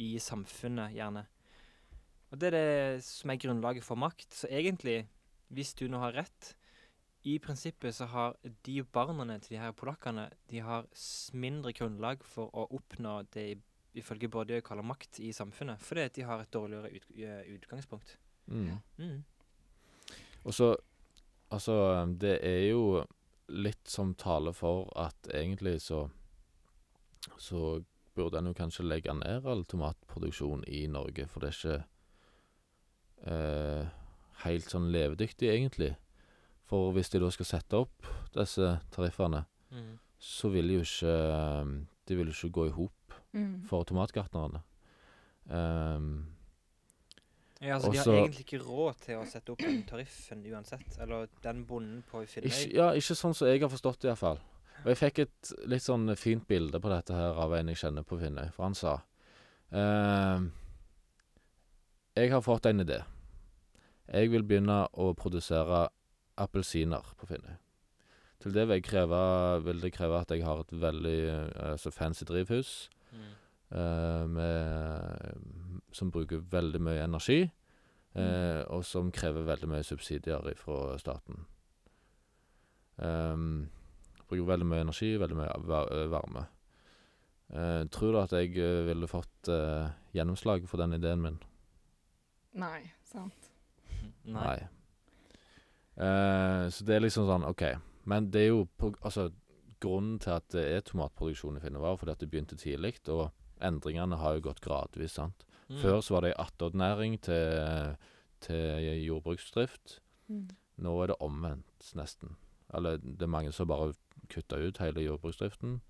[0.02, 1.26] i samfunnet, gjerne.
[2.32, 4.26] Og det er det som er grunnlaget for makt.
[4.34, 5.04] Så egentlig,
[5.54, 6.56] hvis du nå har rett,
[7.26, 8.36] i prinsippet så har
[8.66, 10.86] de barna til de her polakkene de har
[11.34, 13.48] mindre grunnlag for å oppnå det
[13.98, 18.18] ifølge Bourdieu kaller makt i samfunnet, fordi de har et dårligere ut, eh, utgangspunkt.
[18.46, 18.76] Mm.
[18.98, 19.24] Mm.
[20.46, 20.74] Og så
[21.50, 21.74] Altså,
[22.18, 23.04] det er jo
[23.54, 26.08] litt som taler for at egentlig så
[27.38, 27.84] Så
[28.16, 31.84] burde en jo kanskje legge ned all tomatproduksjon i Norge, for det er ikke
[33.30, 33.86] eh,
[34.44, 35.92] helt sånn levedyktig, egentlig.
[36.66, 39.98] For hvis de da skal sette opp disse tariffene, Mm.
[40.18, 43.62] så vil jo ikke De vil jo ikke gå i hop Mm.
[43.66, 44.62] for tomatgartnerne.
[45.50, 46.35] Um,
[47.60, 50.98] Ja, altså De har egentlig ikke råd til å sette opp den tariffen uansett.
[51.00, 52.50] Eller den bonden på Finnøy.
[52.50, 54.40] Ikke, ja, ikke sånn som jeg har forstått det, iallfall.
[54.84, 58.04] Og jeg fikk et litt sånn fint bilde på dette her av en jeg kjenner
[58.04, 58.98] på Finnøy, for han sa
[59.72, 60.50] ehm,
[62.16, 63.00] Jeg har fått en idé.
[64.12, 65.86] Jeg vil begynne å produsere
[66.38, 67.56] appelsiner på Finnøy.
[68.44, 69.18] Til det vil, jeg kreve,
[69.64, 71.18] vil det kreve at jeg har et veldig
[71.72, 73.32] altså fancy drivhus Mm.
[73.78, 75.42] eh, med,
[75.92, 77.40] som bruker veldig mye energi,
[78.14, 81.44] eh, og som krever veldig mye subsidier fra staten.
[82.96, 83.66] Um,
[84.26, 86.46] bruker veldig mye energi, veldig mye eh, varme.
[87.54, 91.36] Eh, tror du at jeg eh, ville fått eh, gjennomslag for den ideen min?
[92.58, 93.52] Nei, sant.
[94.38, 94.58] Nei.
[95.96, 97.68] Eh, så det er liksom sånn, OK.
[98.10, 99.28] Men det er jo på, altså,
[99.82, 103.28] grunnen til at det er tomatproduksjon i Finnøy, var fordi at det begynte tidlig, og
[103.64, 105.46] endringene har jo gått gradvis, sant.
[105.68, 105.78] Mm.
[105.82, 107.96] Før så var det attåtnæring til,
[108.40, 110.00] til jordbruksdrift.
[110.28, 110.48] Mm.
[110.84, 112.36] Nå er det omvendt, nesten.
[112.74, 113.94] Eller det er mange som bare
[114.30, 115.80] kutter ut hele jordbruksdriften.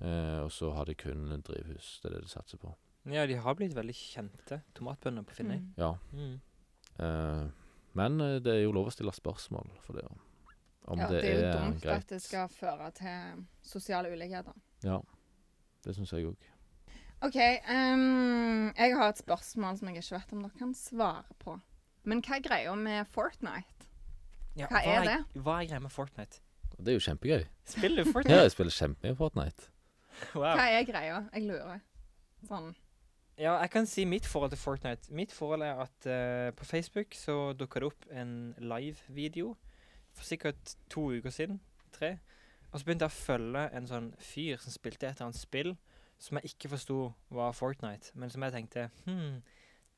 [0.00, 2.00] Eh, og så har de kun drivhus.
[2.02, 2.74] Det er det de satser på.
[3.12, 5.58] Ja, de har blitt veldig kjente, tomatbønder på Finnøy.
[5.60, 5.72] Mm.
[5.78, 5.90] Ja.
[6.12, 6.38] Mm.
[7.04, 7.48] Eh,
[7.92, 10.06] men eh, det er jo lov å stille spørsmål for det.
[10.84, 12.04] Om ja, det, det er jo er dumt greit.
[12.04, 14.56] at det skal føre til sosiale ulikheter.
[14.84, 14.98] Ja.
[15.84, 16.48] Det syns jeg òg.
[17.24, 17.36] OK,
[17.72, 21.54] Um, jeg har et spørsmål som jeg ikke vet om dere kan svare på.
[22.04, 23.86] Men hva er greia med Fortnite?
[24.58, 25.16] Ja, Hva er det?
[25.40, 26.42] Hva er greia med Fortnite?
[26.76, 27.46] Det er jo kjempegøy.
[27.64, 28.36] Spiller du Fortnite?
[28.36, 29.70] Ja, jeg spiller kjempemye Fortnite.
[30.34, 30.52] Wow.
[30.54, 31.16] Hva er greia?
[31.34, 31.80] Jeg lurer.
[32.46, 32.68] Sånn.
[33.34, 35.10] Ja, jeg kan si mitt forhold til Fortnite.
[35.10, 39.56] Mitt forhold er at uh, på Facebook så dukka det opp en live-video
[40.14, 41.58] for sikkert to uker siden.
[41.96, 42.12] Tre.
[42.70, 45.74] Og så begynte jeg å følge en sånn fyr som spilte et eller annet spill
[46.18, 46.98] som jeg ikke forsto
[47.34, 49.42] var Fortnite, men som jeg tenkte Hm,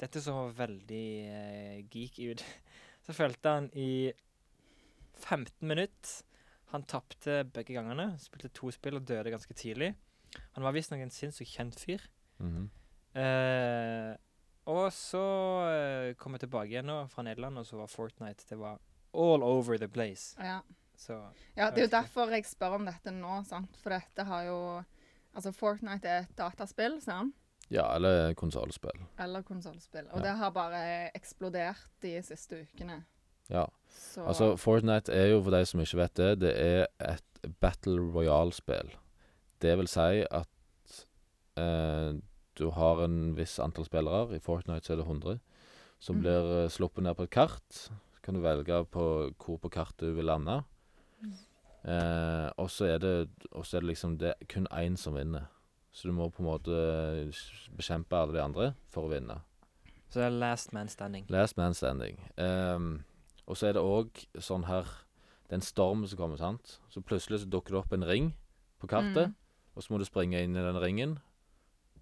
[0.00, 2.44] dette så veldig eh, geek ut.
[3.07, 4.11] Så fulgte han i
[5.22, 6.24] 15 minutter.
[6.72, 8.16] Han tapte begge gangene.
[8.18, 9.92] Spilte to spill og døde ganske tidlig.
[10.57, 12.02] Han var visstnok en sinnssykt kjent fyr.
[12.42, 12.64] Mhm.
[13.16, 14.16] Eh,
[14.66, 15.22] og så
[15.70, 18.81] eh, kom jeg tilbake igjen nå fra Nederland, og så var Fortnite Det var
[19.14, 20.35] all over the place.
[20.42, 20.59] Ja.
[20.96, 21.14] Så
[21.57, 23.76] ja, det er jo derfor jeg spør om dette nå, sant.
[23.83, 24.59] For dette har jo
[25.37, 27.35] Altså, Fortnite er et dataspill, sant?
[27.70, 29.03] Ja, eller konsollspill.
[29.20, 30.07] Eller konsollspill.
[30.12, 30.29] Og Ja.
[30.29, 33.05] det har bare eksplodert de siste ukene.
[33.51, 33.66] Ja.
[33.88, 38.01] Så Altså, Fortnite er jo, for de som ikke vet det, det er et Battle
[38.12, 38.94] Royale-spill.
[39.61, 40.49] Det vil si at
[41.57, 42.14] eh,
[42.57, 44.35] du har en viss antall spillere.
[44.37, 45.40] I Fortnite så er det 100.
[45.99, 46.20] Som mm.
[46.22, 47.64] blir eh, sluppet ned på et kart.
[47.70, 50.62] Så kan du velge på hvor på kartet du vil lande.
[51.87, 53.12] Eh, og så er det
[53.53, 55.46] og så er det liksom det er kun én som vinner.
[55.92, 56.79] Så du må på en måte
[57.77, 59.38] bekjempe alle de andre for å vinne.
[60.11, 61.27] Så det er last man standing.
[61.33, 62.18] Last man standing.
[62.37, 63.05] Ehm,
[63.46, 64.85] og så er det òg sånn her
[65.46, 66.81] Det er en storm som kommer, sant.
[66.90, 68.33] Så plutselig så dukker det opp en ring
[68.81, 69.35] på kartet, Mm.
[69.77, 71.18] og så må du springe inn i den ringen.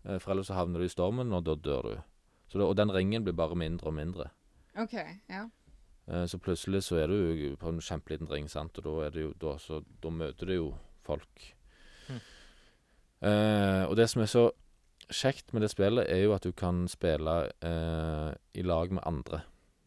[0.07, 1.97] Eh, for ellers så havner du i stormen, og da dør du.
[2.49, 4.31] Så det, og den ringen blir bare mindre og mindre.
[4.79, 4.95] OK.
[5.29, 5.49] Ja.
[6.09, 9.11] Eh, så plutselig så er du jo på en kjempeliten ring, sant, og da er
[9.11, 10.67] det jo Da, så, da møter du jo
[11.03, 11.55] folk.
[12.09, 12.21] Mm.
[13.25, 14.45] Eh, og det som er så
[15.11, 19.43] kjekt med det spillet, er jo at du kan spille eh, i lag med andre.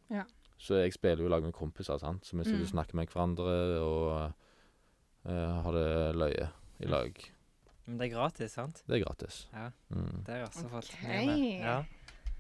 [0.09, 0.23] Ja.
[0.57, 2.63] Så jeg spiller jo i lag med kompiser, sant, så vi sitter Mm.
[2.65, 4.33] og snakker med hverandre og
[5.27, 6.47] eh, har det løye
[6.79, 6.89] i Mm.
[6.91, 7.31] lag.
[7.85, 8.83] Men det er gratis, sant?
[8.87, 9.47] Det er gratis.
[9.53, 9.69] Ja.
[9.89, 10.23] Mm.
[10.25, 11.07] Det har jeg også fått Ok.
[11.07, 11.59] med.
[11.61, 11.83] Ja.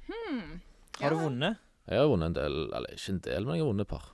[0.07, 0.61] Hmm.
[1.01, 1.23] Har du Ja.
[1.23, 1.57] vunnet?
[1.87, 4.07] Jeg har vunnet en del, eller ikke en del, men jeg har vunnet et par.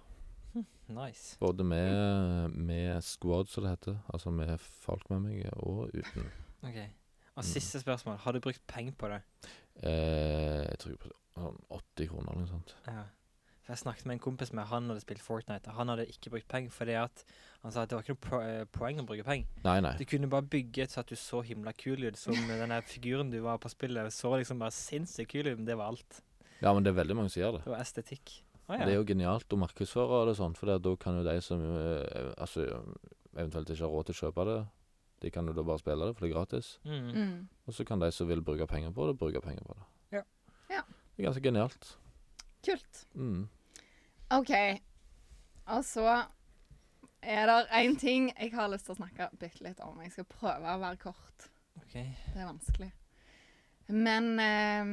[0.94, 1.38] Nice.
[1.40, 3.96] Både med, med squad, som det heter.
[4.14, 6.30] Altså med folk med meg, og uten.
[6.64, 6.78] Ok.
[7.36, 7.48] Og Mm.
[7.50, 8.18] siste spørsmål.
[8.22, 9.22] Har du brukt penger på det?
[9.82, 12.76] Eh, jeg tror på sånn 80 kroner eller noe sånt.
[12.86, 13.06] Ja.
[13.64, 16.30] For jeg snakket med en kompis med han hadde spilt Fortnite, og han hadde ikke
[16.36, 17.24] brukt penger fordi at
[17.64, 19.48] han sa at det var ikke noe po eh, poeng å bruke penger.
[19.64, 19.94] Nei, nei.
[19.98, 23.32] Du kunne bare bygge så at du så himla kul ut, som den der figuren
[23.34, 24.14] du var på spillet.
[24.14, 26.22] Så liksom bare sinnssykt kul ut, men det var alt.
[26.62, 27.64] Ja, men det er veldig mange som gjør det.
[27.68, 28.38] Og estetikk.
[28.68, 28.86] Å ja.
[28.86, 32.30] Det er jo genialt å markedsføre det sånn, for da kan jo de som eh,
[32.40, 32.64] altså,
[33.34, 34.60] eventuelt ikke har råd til å kjøpe det,
[35.24, 36.70] de kan jo da bare spille det, for det er gratis.
[36.84, 37.10] mm.
[37.16, 37.36] Mm.
[37.68, 39.86] Og så kan de som vil bruke penger på det, bruke penger på det.
[40.18, 40.24] Ja.
[40.70, 40.82] Ja.
[41.16, 41.92] Det er ganske genialt.
[42.64, 43.04] Kult.
[43.16, 43.46] Mm.
[44.40, 44.54] OK.
[45.76, 46.08] Og så
[47.24, 50.00] er det én ting jeg har lyst til å snakke bitte litt om.
[50.04, 51.50] Jeg skal prøve å være kort.
[51.80, 51.94] OK.
[51.96, 52.92] Det er vanskelig.
[53.92, 54.92] Men eh,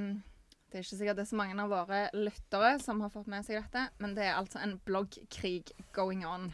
[0.71, 3.47] det er ikke sikkert det er så mange av våre lyttere som har fått med
[3.47, 6.53] seg dette, men det er altså en bloggkrig going on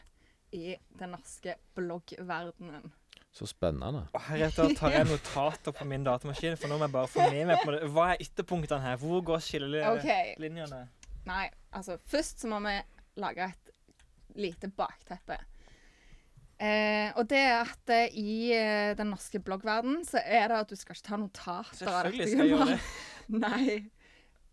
[0.57, 2.93] i den norske bloggverdenen.
[3.37, 4.07] Så spennende.
[4.17, 7.51] Og heretter tar jeg notater på min datamaskin, for nå må jeg bare få med
[7.51, 7.83] meg på det.
[7.93, 8.97] Hva er ytterpunktene her?
[9.03, 10.79] Hvor går skillelinjene?
[10.81, 11.11] Okay.
[11.29, 11.45] Nei,
[11.77, 12.79] altså først så må vi
[13.21, 13.75] lage et
[14.41, 15.37] lite bakteppe.
[16.57, 20.71] Eh, og det er at eh, i eh, den norske bloggverden så er det at
[20.71, 22.79] du skal ikke ta notater Selvfølgelig skal jeg gjøre det.
[23.45, 23.75] Nei.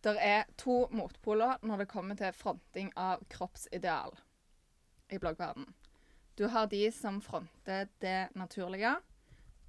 [0.03, 4.11] Det er to motpoler når det kommer til fronting av kroppsideal
[5.13, 5.69] i bloggverden.
[6.35, 8.95] Du har de som fronter det naturlige,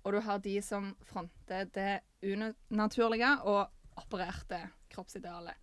[0.02, 4.58] og du har de som fronter det unaturlige og opererte
[4.90, 5.54] kroppsidealet.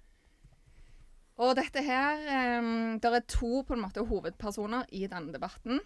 [1.41, 2.21] Og dette her
[2.61, 5.81] um, Det er to på en måte hovedpersoner i denne debatten.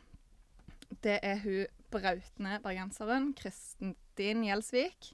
[1.02, 5.13] Det er hun brautende bergenseren Kristin Gjelsvik,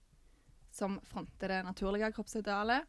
[0.74, 2.88] som fronter det naturlige kroppsidealet.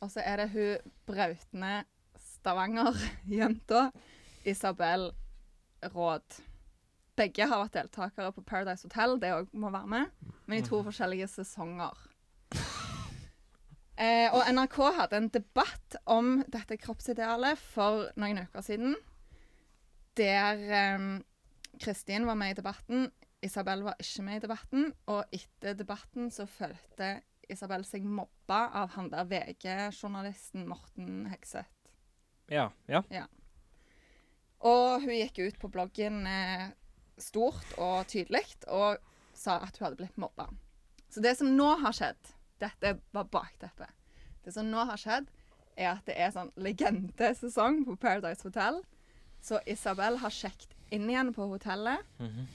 [0.00, 1.84] Og så er det hun brautende
[2.18, 3.88] Stavanger-jenta
[4.46, 5.10] Isabel
[5.94, 6.38] Råd.
[7.18, 10.78] Begge har vært deltakere på Paradise Hotel, det òg må være med, men i to
[10.86, 11.96] forskjellige sesonger.
[13.98, 18.94] Eh, og NRK hadde en debatt om dette kroppsidealet for noen uker siden,
[20.18, 21.08] der eh,
[21.82, 23.08] Kristin var med i debatten,
[23.42, 28.92] Isabel var ikke med i debatten, og etter debatten så følte Isabel seg mobba av
[28.96, 31.92] han der VG-journalisten Morten Hegseth.
[32.48, 32.70] Ja.
[32.88, 33.26] ja.
[34.64, 36.70] Og hun gikk ut på bloggen eh,
[37.20, 38.98] stort og tydelig og
[39.36, 40.48] sa at hun hadde blitt mobba.
[41.08, 43.92] Så det som nå har skjedd Dette var bakteppet.
[44.42, 45.28] Det som nå har skjedd,
[45.78, 48.80] er at det er sånn legendesesong på Paradise Hotel.
[49.38, 52.02] Så Isabel har sjekket inn igjen på hotellet.
[52.18, 52.48] Mhm.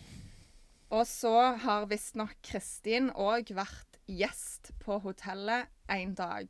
[0.94, 6.50] Og så har visstnok Kristin òg vært gjest på hotellet én dag.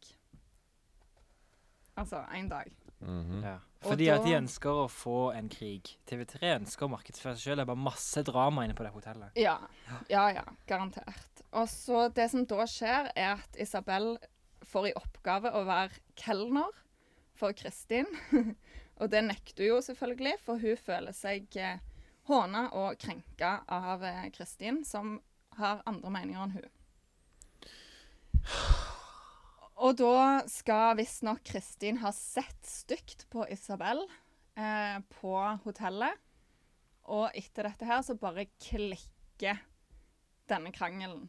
[1.95, 2.71] Altså én dag.
[2.99, 3.43] Mhm.
[3.43, 3.59] ja.
[3.83, 5.89] Fordi Fordi at de ønsker å få en krig.
[6.07, 7.59] TV3 ønsker å markedsføre seg sjøl.
[7.59, 9.35] Det er bare masse drama inne på det hotellet.
[9.35, 9.57] Ja.
[10.09, 10.45] Ja, ja.
[10.69, 11.43] Garantert.
[11.51, 14.15] Og så det som da skjer, er at Isabel
[14.63, 16.71] får i oppgave å være kelner
[17.35, 18.07] for Kristin.
[19.01, 21.83] og det nekter hun jo selvfølgelig, for hun føler seg eh,
[22.31, 25.17] håna og krenka av eh, Kristin, som
[25.59, 26.71] har andre meninger enn hun.
[29.83, 33.99] Og da skal visstnok Kristin ha sett stygt på Isabel
[34.55, 35.33] eh, på
[35.65, 36.19] hotellet.
[37.11, 39.59] Og etter dette her så bare klikker
[40.47, 41.25] denne krangelen.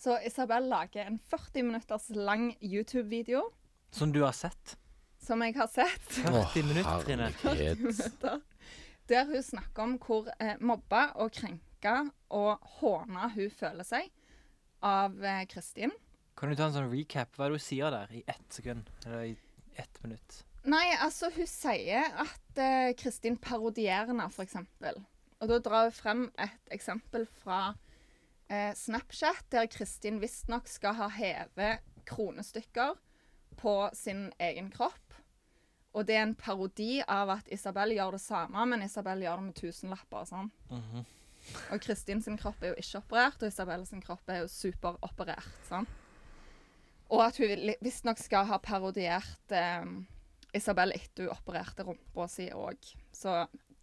[0.00, 3.44] Så Isabel lager en 40 minutters lang YouTube-video
[3.92, 4.78] Som du har sett.
[5.22, 6.08] som jeg har sett.
[6.24, 7.28] 40 minutter, Trine.
[7.42, 7.78] herlighet.
[7.78, 8.40] minutter,
[9.08, 14.08] Der hun snakker om hvor eh, mobba og krenka og håna hun føler seg
[14.82, 15.92] av eh, Kristin.
[16.38, 17.34] Kan du ta en sånn recap?
[17.36, 18.12] Hva er det hun sier der?
[18.14, 18.88] I ett sekund?
[19.06, 19.36] Eller i
[19.80, 20.42] ett minutt?
[20.62, 25.00] Nei, altså hun sier at eh, Kristin parodierer henne, eksempel.
[25.42, 31.08] Og da drar hun frem et eksempel fra uh, Snapchat, der Kristin visstnok skal ha
[31.10, 32.94] hevet kronestykker
[33.58, 35.16] på sin egen kropp.
[35.92, 39.48] Og det er en parodi av at Isabel gjør det samme, men Isabel gjør det
[39.48, 40.52] med tusenlapper og sånn.
[40.70, 41.10] Mhm.
[41.74, 45.50] Og Kristin sin kropp er jo ikke operert, og Isabel sin kropp er jo superoperert.
[45.66, 45.90] sant?
[47.12, 49.84] Og at hun visstnok skal ha parodiert eh,
[50.56, 52.88] Isabel etter hun opererte rumpa si òg.
[53.12, 53.42] Så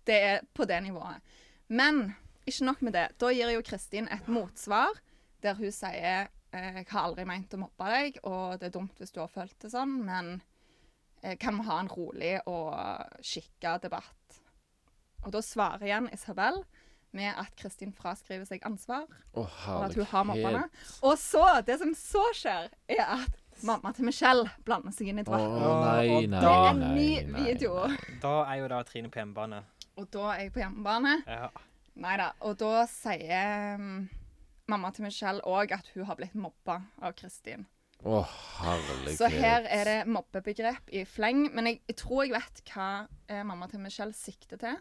[0.09, 1.21] det er på det nivået.
[1.69, 2.09] Men
[2.49, 3.07] ikke nok med det.
[3.21, 4.97] Da gir jo Kristin et motsvar
[5.43, 8.97] der hun sier eh, jeg har aldri meint å mobbe deg, og det er dumt
[8.99, 10.39] hvis du har følt det sånn, men
[11.21, 12.73] eh, kan vi ha en rolig og
[13.23, 14.39] skikka debatt?
[15.23, 16.61] Og da svarer igjen Isabel
[17.15, 20.63] med at Kristin fraskriver seg ansvar, Oh, og at hun har mobberne.
[21.01, 25.25] Og så, det som så skjer, er at mamma til Michelle blander seg inn i
[25.25, 27.87] Å Oh, nei, Og nei, Det er en ny video.
[27.87, 28.19] nei.
[28.21, 29.63] Da er jo da Trine på hjemmebane.
[29.99, 31.17] Og da er jeg på hjemmebane.
[31.27, 31.49] Ja.
[31.99, 32.29] Nei da.
[32.47, 33.97] Og da sier mm,
[34.71, 37.65] mamma til Michelle òg at hun har blitt mobba av Kristin.
[38.07, 38.21] Å,
[38.61, 39.17] herlighet.
[39.19, 41.49] Så her er det mobbebegrep i fleng.
[41.51, 42.85] Men jeg, jeg tror jeg vet hva
[43.27, 44.77] eh, mamma til Michelle sikter til.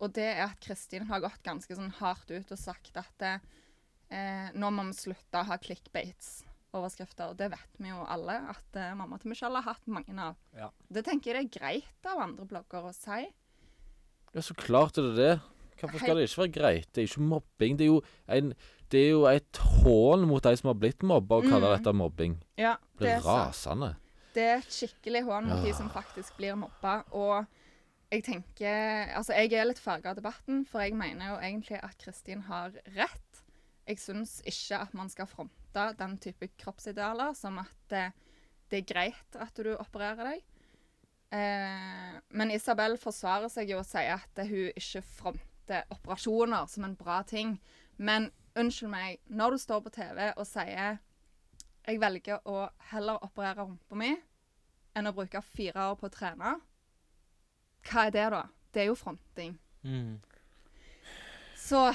[0.00, 4.50] Og det er at Kristin har gått ganske sånn hardt ut og sagt at eh,
[4.54, 7.32] nå må vi slutte å ha clickbates-overskrifter.
[7.32, 10.38] Og det vet vi jo alle at eh, mamma til Michelle har hatt mange av.
[10.56, 10.70] Ja.
[10.88, 13.24] Det tenker jeg det er greit av andre blogger å si.
[14.34, 15.32] Ja, så klart er det det.
[15.78, 16.88] Hvorfor skal det ikke være greit?
[16.92, 17.76] Det er ikke mobbing.
[17.78, 17.98] Det er jo,
[18.34, 18.48] en,
[18.90, 21.74] det er jo et hån mot de som har blitt mobba, å kalle Mm.
[21.76, 22.34] dette mobbing.
[22.58, 23.92] Ja, det Blir er rasende.
[24.34, 27.00] Det er et skikkelig hån mot de som faktisk blir mobba.
[27.14, 27.46] Og
[28.08, 31.96] jeg tenker Altså, jeg er litt farga av debatten, for jeg mener jo egentlig at
[32.00, 33.42] Kristin har rett.
[33.88, 38.16] Jeg syns ikke at man skal fronte den type kroppsidealer som at eh,
[38.68, 40.42] det er greit at du opererer deg.
[41.32, 46.96] Eh, men Isabel forsvarer seg jo og sier at hun ikke fronter operasjoner som en
[46.96, 47.56] bra ting.
[47.96, 50.98] Men unnskyld meg, når du står på TV og sier
[51.88, 54.10] jeg velger å heller operere rumpa mi
[54.96, 56.58] enn å bruke fire år på å trene.
[57.88, 58.42] Hva er det, da?
[58.74, 59.58] Det er jo fronting.
[59.82, 60.18] Mm.
[61.56, 61.92] Så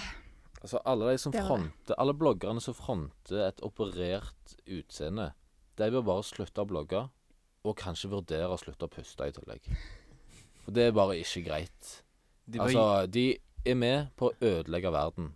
[0.63, 5.34] Altså, alle de som fronter Alle bloggerne som fronter et operert utseende,
[5.77, 7.01] de bør bare slutte å blogge,
[7.67, 9.67] og kanskje vurdere å slutte å puste i tillegg.
[10.63, 11.89] For det er bare ikke greit.
[12.45, 13.25] De bør, Altså, de
[13.65, 15.34] er med på å ødelegge verden.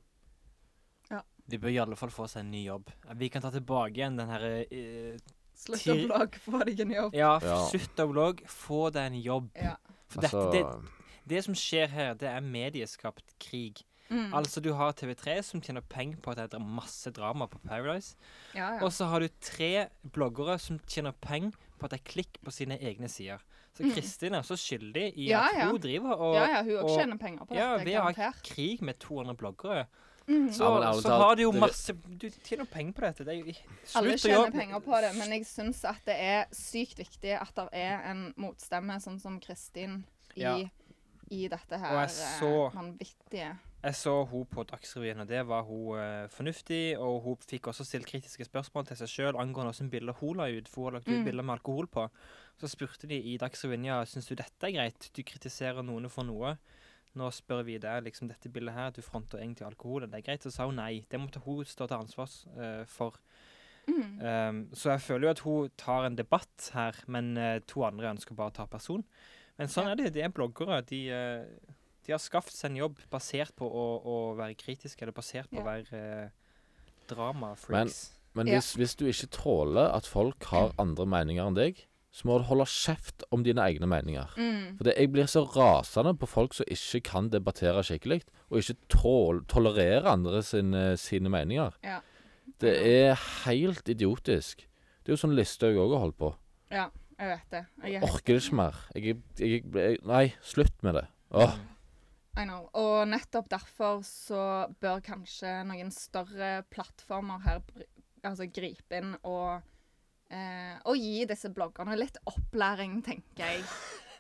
[1.11, 1.21] Ja.
[1.47, 2.89] de bør i alle fall få seg en ny jobb.
[3.19, 5.17] Vi kan ta tilbake igjen den herre uh,
[5.55, 7.15] slutt å blogge, få deg en jobb.
[7.15, 7.59] Ja, Ja.
[7.71, 9.51] slutt å blogge, få deg en jobb.
[9.55, 9.75] Ja.
[10.09, 13.83] For dette, Altså, det, det som skjer her, det er medieskapt krig.
[14.09, 14.33] Mm.
[14.33, 18.15] Altså, du har TV3 som tjener penger på at det er masse drama på Paradise.
[18.55, 18.83] ja, ja.
[18.85, 22.51] Og så har du tre bloggere som tjener penger på at det er klikk på
[22.51, 23.37] sine egne sider.
[23.75, 23.91] Så Mm.
[23.93, 25.65] Kristin er også skyldig i Ja, at ja.
[25.69, 28.21] hun driver og ja, ja, hun òg og- tjener penger på ja, dette, Ja, vi
[28.21, 29.85] har krig med to andre bloggere.
[30.27, 30.49] Mhm.
[30.53, 33.23] Så, Ja, så har du jo masse Du tjener penger på dette.
[33.23, 33.53] Det er jo
[33.95, 37.69] Alle tjener penger på det, men jeg syns at det er sykt viktig at det
[37.71, 40.03] er en motstemme, sånn som Kristin,
[40.35, 40.57] i, Ja.
[41.31, 45.45] i dette her Og jeg så- eh, vanvittige Jeg så hun på Dagsrevyen, og det
[45.47, 46.97] var hun uh, fornuftig.
[46.97, 50.47] Og hun fikk også stilt kritiske spørsmål til seg sjøl angående hvilke bilder hun la
[50.49, 50.67] ut.
[50.67, 51.25] For hun har lagt ut Mm.
[51.25, 52.09] bilder med alkohol på.
[52.59, 55.09] Så spurte de i Dagsrevyen ja, syns du dette er greit.
[55.15, 56.57] Du kritiserer noen for noe.
[57.15, 60.03] Nå spør vi deg liksom dette bildet her, du fronter egentlig alkohol.
[60.03, 60.43] Er det greit?
[60.43, 61.05] Så sa hun nei.
[61.09, 63.17] Det måtte hun stå til ansvar uh, for.
[63.87, 64.19] mm.
[64.21, 68.11] Um, så jeg føler jo at hun tar en debatt her, men uh, to andre
[68.11, 69.03] ønsker bare å ta person.
[69.57, 69.91] Men sånn Ja.
[69.91, 70.13] er det.
[70.13, 70.81] De er bloggere.
[70.85, 71.73] De, uh,
[72.05, 75.63] de har skaffet seg en jobb basert på å, å være kritiske, eller basert på
[75.63, 76.29] å være uh,
[77.09, 78.11] drama-freaks.
[78.37, 78.59] Men Ja.
[78.59, 82.47] hvis, hvis du ikke tåler at folk har andre meninger enn deg, så må du
[82.47, 84.31] holde kjeft om dine egne meninger.
[84.37, 84.77] Mm.
[84.79, 89.43] For Jeg blir så rasende på folk som ikke kan debattere skikkelig, og ikke tol
[89.51, 91.75] tolererer andre sine, sine meninger.
[91.83, 91.99] Ja.
[92.61, 94.63] Det er helt idiotisk.
[95.03, 96.31] Det er jo sånn Listhaug òg har holdt på.
[96.73, 97.63] ja, jeg vet det.
[97.83, 98.79] Jeg jeg Orker det ikke mer.
[98.95, 101.07] Jeg, jeg, nei, slutt med det.
[101.33, 101.55] Åh.
[102.37, 102.67] I know.
[102.77, 104.41] Og nettopp derfor så
[104.81, 107.63] bør kanskje noen større plattformer her
[108.27, 109.63] altså gripe inn og,
[110.29, 113.63] eh, og gi disse bloggerne litt opplæring, tenker jeg.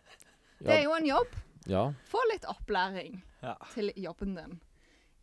[0.63, 1.35] Det er jo en jobb.
[1.69, 1.83] ja.
[2.09, 3.53] Få litt opplæring Ja.
[3.73, 4.59] til jobben din.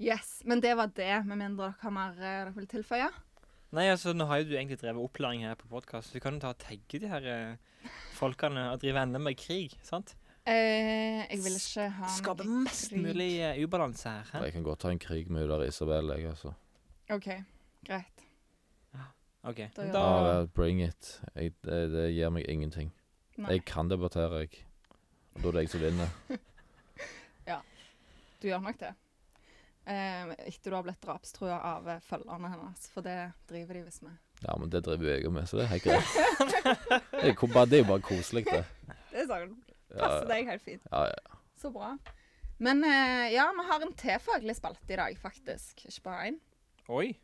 [0.01, 0.43] Yes.
[0.45, 3.09] Men det var det, med mindre dere har mer eh, dere vil tilføye.
[3.75, 6.13] Nei, altså, nå har jo du egentlig drevet opplæring her på podkast.
[6.15, 9.75] Du kan jo ta og tagge de her eh, folkene og drive enda mer krig,
[9.83, 10.15] sant?
[10.47, 13.03] Eh, jeg vil ikke ha noe Skape mest krig.
[13.03, 14.29] mulig eh, ubalanse her.
[14.31, 14.45] Hæ?
[14.45, 16.53] Jeg kan godt ta en krig med Isabel, jeg, altså.
[17.11, 17.27] OK,
[17.89, 18.14] greit.
[19.45, 19.61] OK.
[19.77, 21.21] Da Da, vel, bring it.
[21.37, 22.93] Jeg, det, det gir meg ingenting.
[23.37, 24.65] Nei, Jeg kan debattere, jeg.
[25.35, 26.13] Og da er det jeg som vinner.
[28.45, 28.91] du gjør nok det.
[29.89, 33.15] Eh, etter du har blitt drapstrua av eh, følgerne hennes, for det
[33.49, 34.17] driver de visst med.
[34.45, 36.11] Ja, men det driver jo jeg òg med, så det er helt greit.
[37.15, 38.63] Det er, ko- bare- det er jo bare koselig, det.
[39.13, 39.55] Det er sånn.
[39.95, 40.85] Ja, Passer deg helt fint.
[40.93, 41.39] ja, ja.
[41.61, 41.95] Så bra.
[42.65, 45.85] Men eh, ja, vi har en til faglig spalte i dag, faktisk.
[45.89, 46.37] Ikke bare én.
[46.93, 47.15] Oi.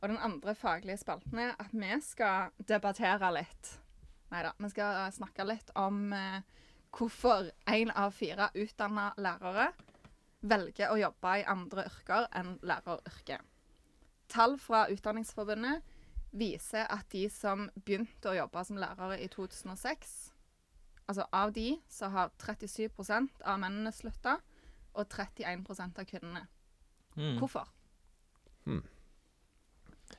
[0.00, 3.74] Og den andre faglige spalten er at vi skal debattere litt.
[4.32, 4.54] Nei da.
[4.56, 6.40] Vi skal snakke litt om eh,
[6.96, 9.70] hvorfor én av fire utdanna lærere
[10.40, 13.44] velger å jobbe i andre yrker enn læreryrket.
[14.30, 15.82] Tall fra Utdanningsforbundet
[16.30, 20.30] viser at de som begynte å jobbe som lærere i 2006
[21.10, 24.36] Altså av de så har 37% av mennene slutta,
[24.94, 25.64] og 31
[25.98, 26.44] av kvinnene.
[27.16, 27.38] Mm.
[27.40, 27.66] Hvorfor?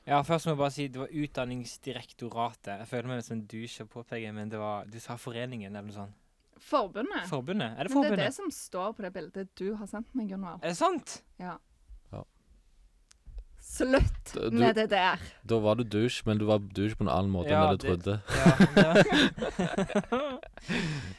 [0.06, 2.78] Ja, først må jeg bare si det var Utdanningsdirektoratet.
[2.82, 5.86] Jeg føler meg som en douche å påpeke, men det var, du sa foreningen eller
[5.88, 6.18] noe sånt.
[6.62, 7.26] Forbundet.
[7.30, 7.74] Forbundet?
[7.78, 10.28] Er det Men det er det som står på det bildet du har sendt meg,
[10.30, 10.58] Gunvor.
[10.62, 11.22] Er det sant?
[11.42, 11.56] Ja.
[12.12, 12.22] Ja.
[13.62, 15.18] Slutt Du- med det der.
[15.46, 17.80] Da var du douche, men du var douche på en annen måte Ja, enn det
[17.80, 18.22] du det- trodde.
[18.36, 18.92] Ja, ja.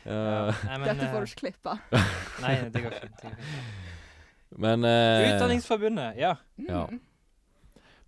[0.06, 0.52] Ja.
[0.64, 1.78] Nei, men, Dette får eh, du ikke klippe.
[2.44, 3.18] Nei, det går fint.
[3.22, 4.60] Det går fint.
[4.64, 6.36] Men eh, Utdanningsforbundet, ja.
[6.62, 6.86] Ja.
[6.92, 7.00] Mm.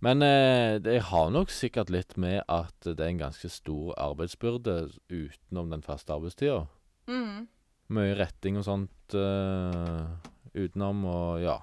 [0.06, 4.76] Men eh, det har nok sikkert litt med at det er en ganske stor arbeidsbyrde
[5.10, 6.60] utenom den faste arbeidstida.
[7.10, 7.48] Mm.
[7.96, 10.06] Mye retting og sånt uh,
[10.54, 11.56] utenom, og ja.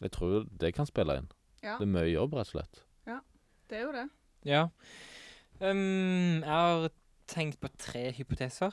[0.00, 1.28] Jeg tror det kan spille inn.
[1.60, 2.82] Ja, Det er mye jobb, rett og slett.
[3.08, 3.20] Ja,
[3.68, 4.08] det er jo det.
[4.48, 4.64] Ja.
[5.60, 6.90] Um, jeg har
[7.28, 8.72] tenkt på tre hypoteser.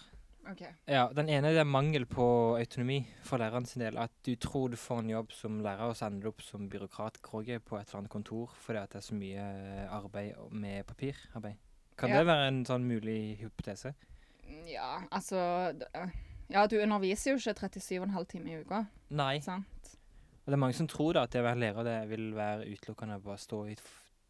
[0.52, 0.62] OK.
[0.88, 2.26] Ja, Den ene det er mangel på
[2.60, 3.98] autonomi for læreren sin del.
[3.98, 6.70] At du tror du får en jobb som lærer, og så ender du opp som
[6.70, 9.46] byråkratkrogge på et eller annet kontor fordi at det er så mye
[9.90, 11.56] arbeid med papirarbeid.
[11.98, 12.18] Kan Ja.
[12.20, 13.94] det være en sånn mulig hypotese?
[14.68, 15.74] Ja, altså
[16.52, 19.40] Ja, du underviser jo ikke 37,5 timer i uka, Nei.
[19.40, 19.96] sant?
[20.44, 22.66] Og det er mange som tror da at det å være lærer det vil være
[22.74, 23.82] utelukkende bare stå i et,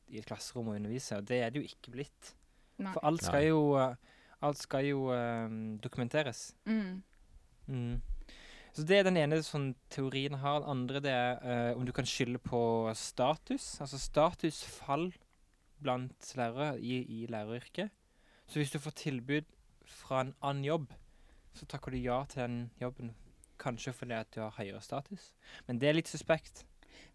[0.09, 2.33] i et klasserom og undervise, og det er det jo ikke blitt.
[2.77, 2.91] Nei.
[2.93, 3.95] For alt skal jo, eh,
[4.41, 6.55] alt skal jo um, dokumenteres.
[6.65, 7.03] Mm.
[7.67, 8.01] Mm.
[8.73, 10.61] Så det er den ene sånn teorien har.
[10.61, 12.61] Den andre det er uh, om du kan skylde på
[12.97, 13.75] status.
[13.83, 15.11] Altså statusfall
[15.81, 17.91] blant lærere i, i læreryrket.
[18.47, 19.47] Så hvis du får tilbud
[19.87, 20.91] fra en annen jobb,
[21.53, 23.13] så takker du ja til den jobben.
[23.59, 25.31] Kanskje fordi at du har høyere status.
[25.67, 26.65] Men det er litt suspekt.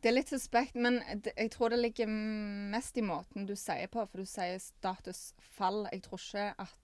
[0.03, 4.05] Det er litt suspekt, men jeg tror det ligger mest i måten du sier på,
[4.05, 5.87] for du sier statusfall.
[5.93, 6.75] Jeg tror ikke at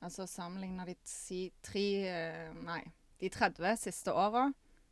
[0.00, 2.82] Altså sammenligna de si, tre eh, Nei,
[3.20, 4.46] de 30 siste åra,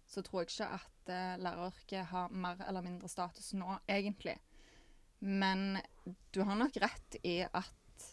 [0.09, 4.37] så tror jeg ikke at uh, læreryrket har mer eller mindre status nå, egentlig.
[5.21, 5.81] Men
[6.33, 8.05] du har nok rett i at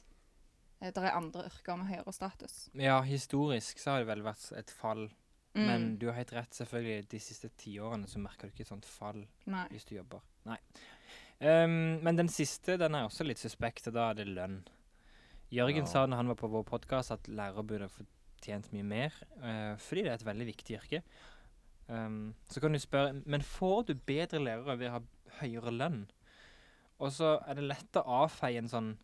[0.81, 2.57] uh, det er andre yrker med høyere status.
[2.75, 5.07] Ja, historisk så har det vel vært et fall.
[5.55, 5.65] Mm.
[5.67, 7.07] Men du har helt rett, selvfølgelig.
[7.11, 9.67] De siste tiårene så merker du ikke et sånt fall Nei.
[9.71, 10.23] hvis du jobber.
[10.47, 10.59] Nei.
[11.39, 14.59] Um, men den siste den er også litt suspekt, og da er det lønn.
[15.51, 15.85] Jørgen Ja.
[15.85, 20.01] sa når han var på vår podkast at lærere burde fortjent mye mer, uh, fordi
[20.03, 21.01] det er et veldig viktig yrke.
[21.87, 25.01] Um, så kan du spørre men får du bedre lærere ved å ha
[25.41, 26.05] høyere lønn.
[26.99, 28.97] Og så er det lett å avfeie en sånn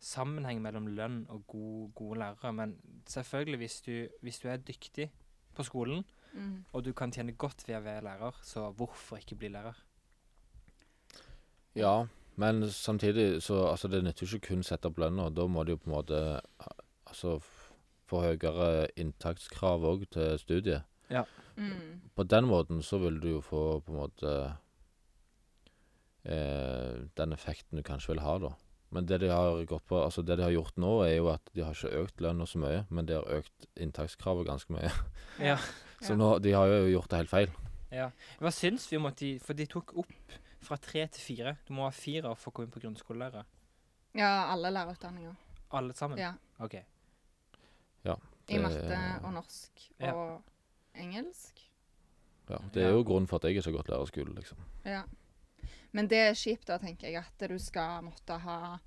[0.00, 2.52] sammenheng mellom lønn og gode, gode lærere.
[2.54, 5.10] Men selvfølgelig, hvis du, hvis du er dyktig
[5.54, 6.04] på skolen,
[6.34, 6.64] Mm.
[6.74, 9.74] og du kan tjene godt ved å være lærer, så hvorfor ikke bli lærer?
[11.74, 12.06] Ja,
[12.38, 15.28] men samtidig så altså Det nytter jo ikke kun sette opp lønna.
[15.34, 16.20] Da må de jo på en måte
[17.08, 17.38] altså
[18.08, 20.82] få høyere inntakskrav òg til studiet.
[21.58, 22.00] Mm.
[22.14, 24.32] På den måten så vil du jo få på en måte
[26.24, 28.52] eh, den effekten du kanskje vil ha, da.
[28.94, 31.50] Men det de har gått på, altså det de har gjort nå, er jo at
[31.52, 34.92] de har ikke økt lønna så mye, men de har økt inntakskravet ganske mye.
[35.42, 35.58] Ja.
[36.00, 36.16] Så Ja.
[36.20, 37.50] nå, de har jo gjort det helt feil.
[37.90, 38.10] ja.
[38.38, 40.12] Hva syns vi om at de For de tok opp
[40.60, 41.56] fra tre til fire.
[41.68, 43.44] Du må ha fire for å komme inn på grunnskolelærer.
[44.14, 45.34] Ja, alle lærerutdanninger.
[45.72, 46.18] Alle sammen?
[46.18, 46.32] Ja.
[46.60, 46.74] OK.
[48.48, 50.12] I Det- matte og norsk Ja.
[50.14, 50.42] og
[50.94, 51.58] engelsk.
[52.48, 52.94] Ja, det er Ja.
[52.94, 54.56] jo grunnen for at jeg er så godt lærerskole, liksom.
[54.86, 55.02] Ja.
[55.92, 58.78] Men det er kjipt, da, tenker jeg, at du skal måtte ha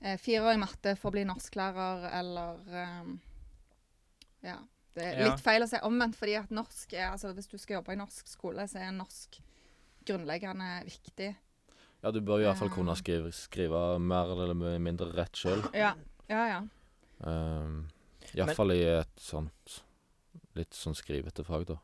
[0.00, 3.20] eh, fire år i matte for å bli norsklærer, eller ehm,
[4.42, 4.56] Ja.
[4.94, 5.30] Det er Ja.
[5.34, 7.96] litt feil å si omvendt, fordi at norsk er Altså, hvis du skal jobbe i
[7.96, 9.40] norsk skole, så er norsk
[10.08, 11.30] grunnleggende viktig.
[12.02, 15.64] Ja, du bør i hvert fall kunne skrive, skrive mer eller mindre rett sjøl.
[15.76, 15.94] Ja.
[16.28, 16.58] Ja, ja.
[17.24, 17.86] Um,
[18.36, 19.78] Iallfall i et sånt
[20.58, 21.78] litt sånn skrivete fag, da.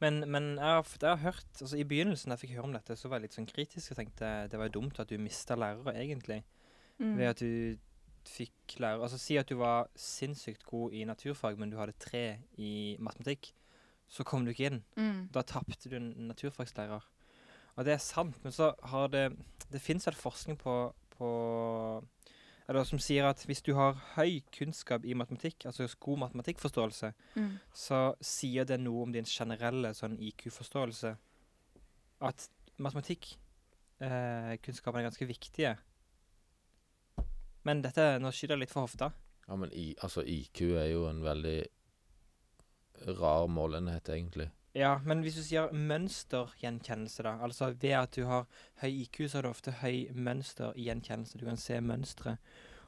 [0.00, 2.76] Men, men jeg, har, jeg har hørt altså I begynnelsen da jeg fikk høre om
[2.76, 5.56] dette, så var jeg litt sånn kritisk og tenkte det var dumt at du mista
[5.58, 6.42] lærere, egentlig.
[7.00, 7.14] Mm.
[7.18, 7.50] Ved at du
[8.26, 12.24] fikk lærere Altså si at du var sinnssykt god i naturfag, men du hadde tre
[12.60, 13.52] i matematikk.
[14.08, 14.82] Så kom du ikke inn.
[14.96, 15.28] Mm.
[15.34, 17.02] Da tapte du en naturfagslærer.
[17.76, 19.32] Og det er sant, men så har det
[19.72, 21.28] Det fins et forskning på, på
[22.68, 27.58] eller som sier at hvis du har høy kunnskap i matematikk, altså god matematikkforståelse, Mm.
[27.74, 31.16] så sier det noe om din generelle sånn IQ-forståelse.
[32.20, 32.48] At
[32.78, 35.76] matematikkunnskaper er ganske viktige.
[37.64, 39.12] Men dette Nå skyter jeg litt for hofta.
[39.48, 41.66] Ja, men i, altså IQ er jo en veldig
[43.18, 44.50] rar målenhet, egentlig.
[44.76, 47.36] Ja, men hvis du sier mønstergjenkjennelse, da.
[47.46, 48.44] Altså ved at du har
[48.82, 51.38] høy IQ, så har du ofte høy mønstergjenkjennelse.
[51.40, 52.36] Du kan se mønstre.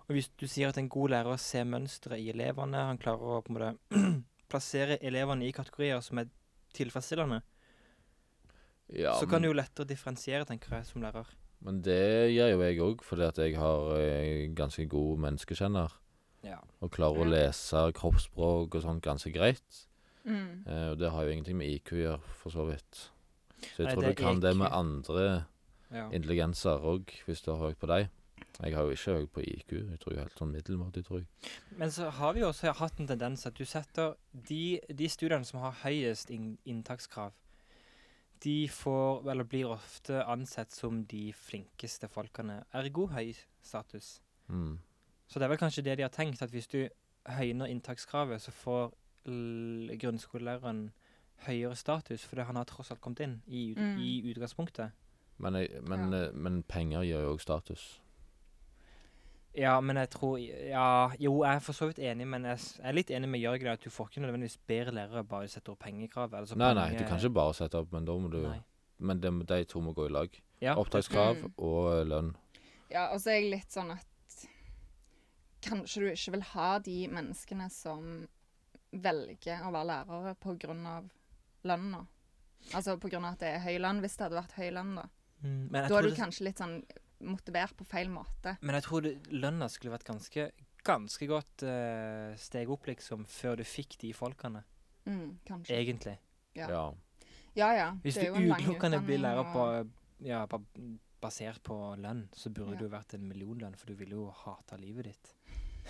[0.08, 3.40] Og hvis du sier at en god lærer ser mønstre i elevene, han klarer å
[3.44, 4.02] på en måte
[4.52, 6.28] plassere elevene i kategorier som er
[6.76, 7.42] tilfredsstillende,
[8.88, 11.26] Ja, så kan du jo lettere differensiere, tenker jeg, som lærer.
[11.60, 15.92] men det gjør jo jeg òg, fordi at jeg har eh, ganske god menneskekjenner.
[16.46, 16.60] Ja.
[16.80, 19.84] Og klarer å lese kroppsspråk og sånt ganske greit.
[20.24, 20.64] Mm.
[20.66, 23.10] Eh, og det har jo ingenting med IQ å gjøre, for så vidt.
[23.62, 25.46] Så jeg Nei, tror du kan det med andre
[25.90, 26.08] Ja.
[26.10, 28.08] intelligenser òg, hvis du har høyt på deg.
[28.60, 29.72] Jeg har jo ikke høyt på IQ.
[29.90, 31.26] Jeg tror jeg er helt sånn middelmådig, tror jeg.
[31.78, 35.44] Men så har vi jo også hatt en tendens at du setter de, de studiene
[35.44, 37.32] som har høyest in inntakskrav,
[38.44, 42.64] de får, eller blir ofte ansett som de flinkeste folkene.
[42.74, 44.20] Ergo høy status.
[44.48, 44.78] Mm.
[45.28, 46.88] Så det er vel kanskje det de har tenkt, at hvis du
[47.28, 48.92] høyner inntakskravet, så får
[49.98, 50.90] grunnskolelæreren
[51.46, 53.98] høyere status, fordi han har tross alt kommet inn i, ut- Mm.
[54.00, 54.90] i utgangspunktet.
[55.38, 56.24] Men, jeg, men, Ja.
[56.26, 58.00] eh, men penger gir jo òg status.
[59.56, 62.84] Ja, men jeg tror Ja, jo, jeg er for så vidt enig, men jeg, jeg
[62.88, 65.48] er litt enig med Jørgen i at du får ikke nødvendigvis bedre lærere bare du
[65.48, 66.34] setter opp pengekrav.
[66.34, 68.60] Altså Nei, nei, du kan ikke bare sette opp, men da må du Nei.
[69.00, 70.28] Men de, de to må gå i lag.
[70.60, 71.52] Ja, Opptakskrav Mm.
[71.58, 72.34] og lønn.
[72.90, 74.06] Ja, og så er jeg litt sånn at
[75.62, 78.26] kanskje du ikke vil ha de menneskene som
[78.92, 80.34] velger å være lærere
[80.86, 81.10] av
[81.64, 82.06] lønna.
[82.74, 85.08] Altså av at det er høy lønn, hvis det hadde vært høy lønn, da.
[85.44, 86.84] Mm, Da er du det- kanskje litt sånn
[87.20, 88.56] motivert på feil måte.
[88.60, 90.50] Men jeg tror det, lønna skulle vært ganske
[90.84, 94.64] ganske godt uh, steg opp, liksom, før du fikk de folkene,
[95.06, 95.74] Mm, kanskje.
[95.76, 96.18] egentlig.
[96.54, 96.68] Ja.
[96.68, 96.94] Ja.
[97.56, 97.90] Ja ja.
[98.02, 100.46] Hvis det er du utelukkende blir lærer på ja,
[101.20, 102.78] basert på lønn, så burde Ja.
[102.78, 105.34] du vært en millionlønn, for du ville jo hata livet ditt.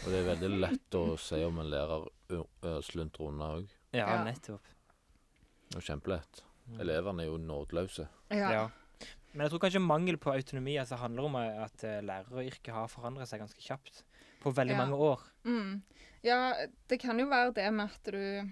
[0.04, 2.06] Og det er veldig lett å si om en lærer
[2.86, 3.68] sluntrer unna òg.
[3.92, 4.24] Ja, Ja.
[4.24, 4.62] nettopp.
[5.70, 6.42] Det er kjempelett.
[6.78, 8.08] Elevene er jo nådeløse.
[8.30, 8.50] Ja.
[8.52, 8.68] Ja.
[9.32, 13.28] Men jeg tror kanskje mangel på autonomi altså, handler om at uh, læreryrket har forandret
[13.28, 14.02] seg ganske kjapt.
[14.40, 14.78] På veldig Ja.
[14.86, 15.20] mange år.
[15.44, 15.82] Mm.
[16.24, 16.54] ja,
[16.88, 18.50] det kan jo være det med at du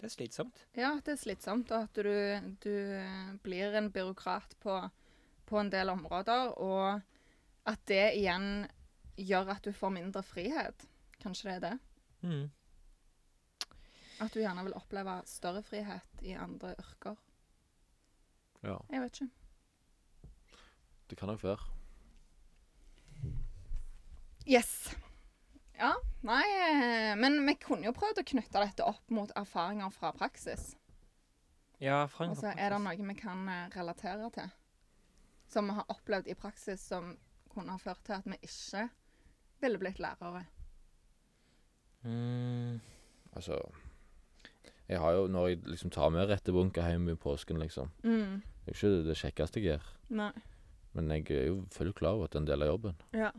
[0.00, 0.64] Det er slitsomt.
[0.76, 4.90] Ja, at det er slitsomt, og at du, du eh, blir en byråkrat på,
[5.46, 7.00] på en del områder, og
[7.66, 8.66] at det igjen
[9.16, 10.86] gjør at du får mindre frihet.
[11.22, 11.78] Kanskje det er det?
[12.22, 12.50] Mm.
[14.20, 17.16] At du gjerne vil oppleve større frihet i andre yrker.
[18.64, 19.30] Ja, Jeg vet ikke.
[21.10, 21.70] det kan nok være.
[24.46, 24.94] Yes.
[25.78, 25.92] Ja,
[26.22, 30.74] nei eh, Men vi kunne jo prøvd å knytte dette opp mot erfaringer fra praksis.
[31.82, 34.52] Ja, Frank, Altså, er det noe vi kan eh, relatere til?
[35.50, 37.16] Som vi har opplevd i praksis som
[37.52, 38.86] kunne ha ført til at vi ikke
[39.64, 40.44] ville blitt lærere?
[42.04, 42.80] mm.
[43.36, 43.58] Altså
[44.88, 48.42] Jeg har jo, når jeg liksom tar med rettebunker hjem i påsken, liksom Mm.
[48.64, 49.88] Det er jo ikke det kjekkeste jeg gjør.
[50.16, 50.30] Nei.
[50.94, 52.94] Men jeg er jo fullt klar over at det er en del av jobben.
[53.12, 53.30] Ja.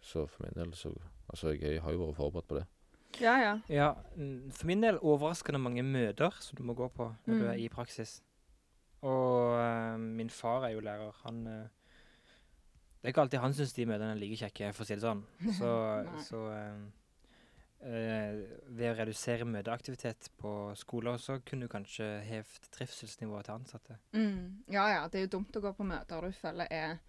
[0.00, 0.94] Så for min del så
[1.30, 2.64] Altså, jeg har jo vært forberedt på det.
[3.20, 3.52] Ja, ja.
[3.68, 3.92] Ja,
[4.50, 7.48] for min del overraskende mange møter som du må gå på når du Mm.
[7.50, 8.22] er i praksis.
[9.02, 11.12] Og uh, min far er jo lærer.
[11.24, 11.68] Han eh,
[13.02, 15.02] Det er ikke alltid han syns de møtene er like kjekke, for å si det
[15.02, 15.24] sånn.
[15.58, 15.70] Så,
[16.22, 16.42] så
[17.82, 18.36] øh,
[18.78, 23.98] ved å redusere møteaktivitet på skoler, så kunne du kanskje hevet trivselsnivået til ansatte.
[24.14, 24.62] Mm.
[24.70, 25.02] Ja, ja.
[25.10, 27.00] Det er jo dumt å gå på møter du føler er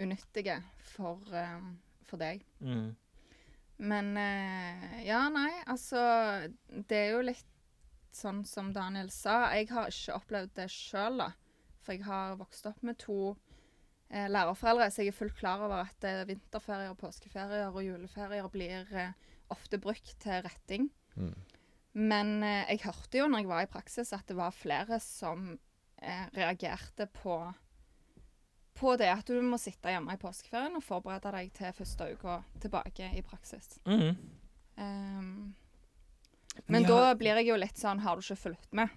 [0.00, 0.62] unyttige
[0.94, 1.68] for, øh,
[2.08, 2.40] for deg.
[2.64, 2.94] Mm.
[3.84, 6.00] Men øh, ja, nei, altså
[6.70, 7.50] Det er jo litt
[8.14, 9.50] sånn som Daniel sa.
[9.52, 11.32] Jeg har ikke opplevd det sjøl, da.
[11.84, 13.34] For jeg har vokst opp med to
[14.14, 18.94] eh, lærerforeldre, så jeg er fullt klar over at eh, vinterferier, påskeferier og juleferier blir
[18.94, 19.12] eh,
[19.52, 20.88] ofte brukt til retting.
[21.18, 21.34] Mm.
[21.94, 25.52] Men eh, jeg hørte jo når jeg var i praksis, at det var flere som
[26.02, 27.42] eh, reagerte på
[28.74, 32.40] på det at du må sitte hjemme i påskeferien og forberede deg til første uka
[32.62, 33.76] tilbake i praksis.
[33.86, 34.16] Mm.
[34.74, 35.54] Um,
[36.66, 36.88] Men ja.
[36.90, 38.90] da blir jeg jo litt sånn Har du ikke fulgt med?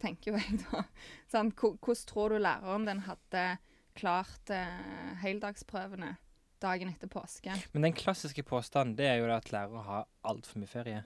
[0.00, 0.82] Tenker jo jeg da.
[1.32, 3.44] Sånn, hvordan tror du læreren din hadde
[3.94, 6.16] klart eh, heldagsprøvene
[6.60, 7.54] dagen etter påske?
[7.72, 11.02] Men den klassiske påstanden det er jo det at lærere har altfor mye ferie.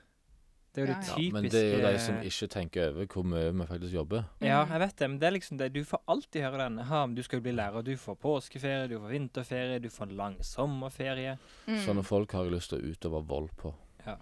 [0.74, 1.14] Det er jo Ja, det ja.
[1.14, 3.93] typiske Ja, men det er jo de som ikke tenker over hvor mye vi faktisk
[3.95, 4.24] jobber.
[4.43, 4.70] Ja, Mm.
[4.72, 5.72] jeg vet det, men det er liksom det.
[5.72, 6.78] Du får alltid høre den.
[6.78, 7.82] Ha, du skal jo bli lærer.
[7.85, 11.39] Du får påskeferie, du får vinterferie, du får lang sommerferie.
[11.68, 11.78] Mm.
[11.87, 13.72] Sånne folk har jeg lyst til å utøve vold på.
[14.05, 14.18] Det er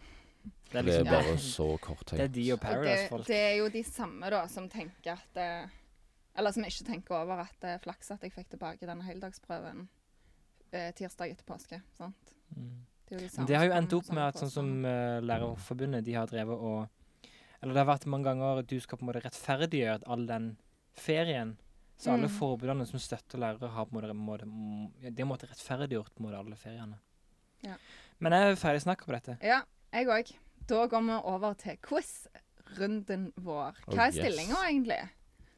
[0.72, 2.34] Det er liksom bare så kort Det er tenkt.
[2.34, 3.26] de og Og det, Paradise-folk.
[3.26, 5.66] det er jo de samme da som tenker at eh,
[6.36, 9.88] Eller som ikke tenker over at det er flaks at jeg fikk tilbake denne heldagsprøven
[10.72, 11.82] eh, tirsdag etter påske.
[11.98, 12.32] sant?
[12.56, 12.86] Mm.
[13.08, 16.04] Det, er jo de det har jo endt opp med at sånn som eh, Lærerforbundet,
[16.06, 16.88] de har drevet og
[17.62, 20.56] Eller det har vært mange ganger at du skal på en måte rettferdiggjøre all den
[20.98, 21.56] ferien.
[21.96, 22.32] Så alle Mm.
[22.34, 26.10] forbundene som støtter lærere, har på en måte, måte, må- ja, de har måttet rettferdiggjort
[26.14, 26.98] på en måte alle feriene.
[27.62, 27.76] Ja.
[28.18, 29.36] Men jeg er ferdig snakka på dette.
[29.42, 29.60] Ja,
[29.92, 30.32] jeg òg.
[30.66, 33.76] Da går vi over til quiz-runden vår.
[33.86, 34.18] Oh, Hva er yes.
[34.18, 34.98] stillinga egentlig?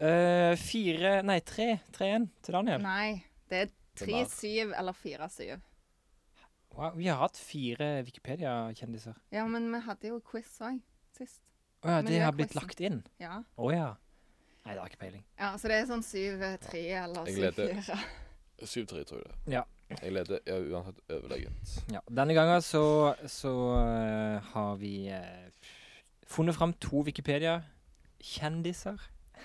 [0.05, 1.79] Eh, fire Nei, tre.
[1.97, 2.83] 3-1 til Daniel.
[2.85, 5.61] Nei, det er Det syv 3-7 eller 4-7.
[6.75, 9.15] Wow, vi har hatt fire Wikipedia-kjendiser.
[9.33, 10.81] Ja, men vi hadde jo quiz òg
[11.15, 11.41] sist.
[11.85, 13.05] Å ja, det har blitt lagt inn?
[13.23, 13.39] Ja.
[13.57, 13.93] Å ja.
[14.65, 15.25] Nei, det har ikke peiling.
[15.39, 17.79] Ja, så det er sånn 7-3 eller syv, leder.
[17.85, 17.99] 7-4.
[18.65, 19.37] 7-3, tror jeg det.
[19.55, 19.63] Ja.
[19.95, 21.75] Jeg leder ja, uansett overlegent.
[21.93, 25.49] Ja, denne gangen så, så uh, har vi uh,
[26.27, 28.99] funnet fram to Wikipedia-kjendiser.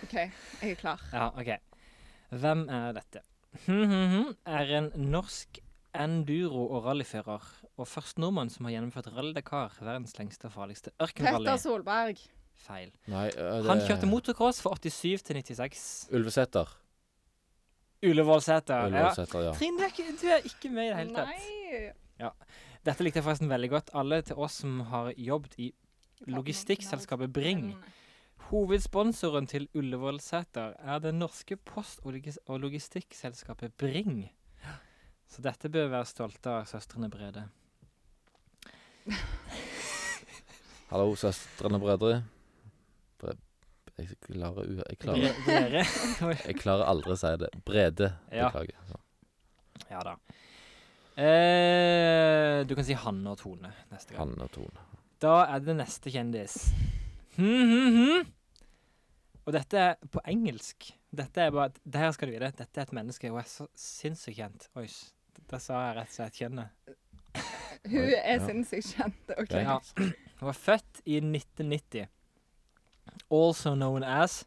[0.04, 1.02] OK, jeg er klar.
[1.14, 1.52] Ja, OK.
[2.30, 3.24] Hvem er dette?
[3.66, 5.60] Hm, hm, hm, er en norsk
[5.97, 7.47] enduro- og rallyfører.
[7.78, 11.47] Og først nordmann som har gjennomført Rally Dakar, verdens lengste og farligste ørkenrally.
[11.47, 12.22] Petter Solberg.
[12.60, 12.91] Feil.
[13.08, 16.10] Nei, øh, det Han kjørte motocross fra 87 til 96.
[16.12, 16.76] Ulvesæter.
[18.04, 18.88] Ullevålseter.
[18.88, 19.06] Ja.
[19.08, 19.54] Ja.
[19.54, 21.28] Trine, du er, ikke, du er ikke med i det hele tatt.
[22.20, 22.30] Nei.
[22.86, 23.89] Dette likte jeg forresten veldig godt.
[23.93, 25.72] Alle til oss som har jobbet i
[26.28, 27.74] logistikkselskapet Bring.
[28.48, 34.24] Hovedsponsoren til Ullevålseter er det norske post- og logis- og logistikkselskapet Bring.
[35.30, 37.44] Så dette bør vi være stolte av, søstrene Brede.
[40.90, 42.24] Hallo, søstrene Brødre.
[43.22, 43.36] Bre
[44.00, 47.50] jeg klarer, u jeg, klarer, jeg klarer aldri å si det.
[47.68, 48.14] Brede.
[48.32, 48.78] Beklager.
[48.90, 49.00] Ja.
[49.90, 50.14] Ja da.
[51.20, 54.22] Eh, du kan si Hanne og Tone neste gang.
[54.24, 54.86] Hanne og Tone.
[55.20, 56.56] Da er det neste kjendis.
[57.38, 58.32] Hm, hmm, hmm.
[59.46, 60.92] Og dette er på engelsk.
[61.16, 62.52] Dette er bare Det her skal du vite.
[62.58, 63.30] Dette er et menneske.
[63.30, 64.68] Hun er så sinnssykt kjent.
[64.78, 64.88] Oi,
[65.50, 66.96] da sa jeg rett og slett kjønnet.
[67.90, 68.46] Hun er ja.
[68.46, 69.34] sinnssykt kjent.
[69.38, 69.56] OK.
[69.56, 69.80] Ja.
[69.80, 69.80] Ja.
[70.40, 72.08] Hun var født i 1990.
[73.32, 74.46] Also known as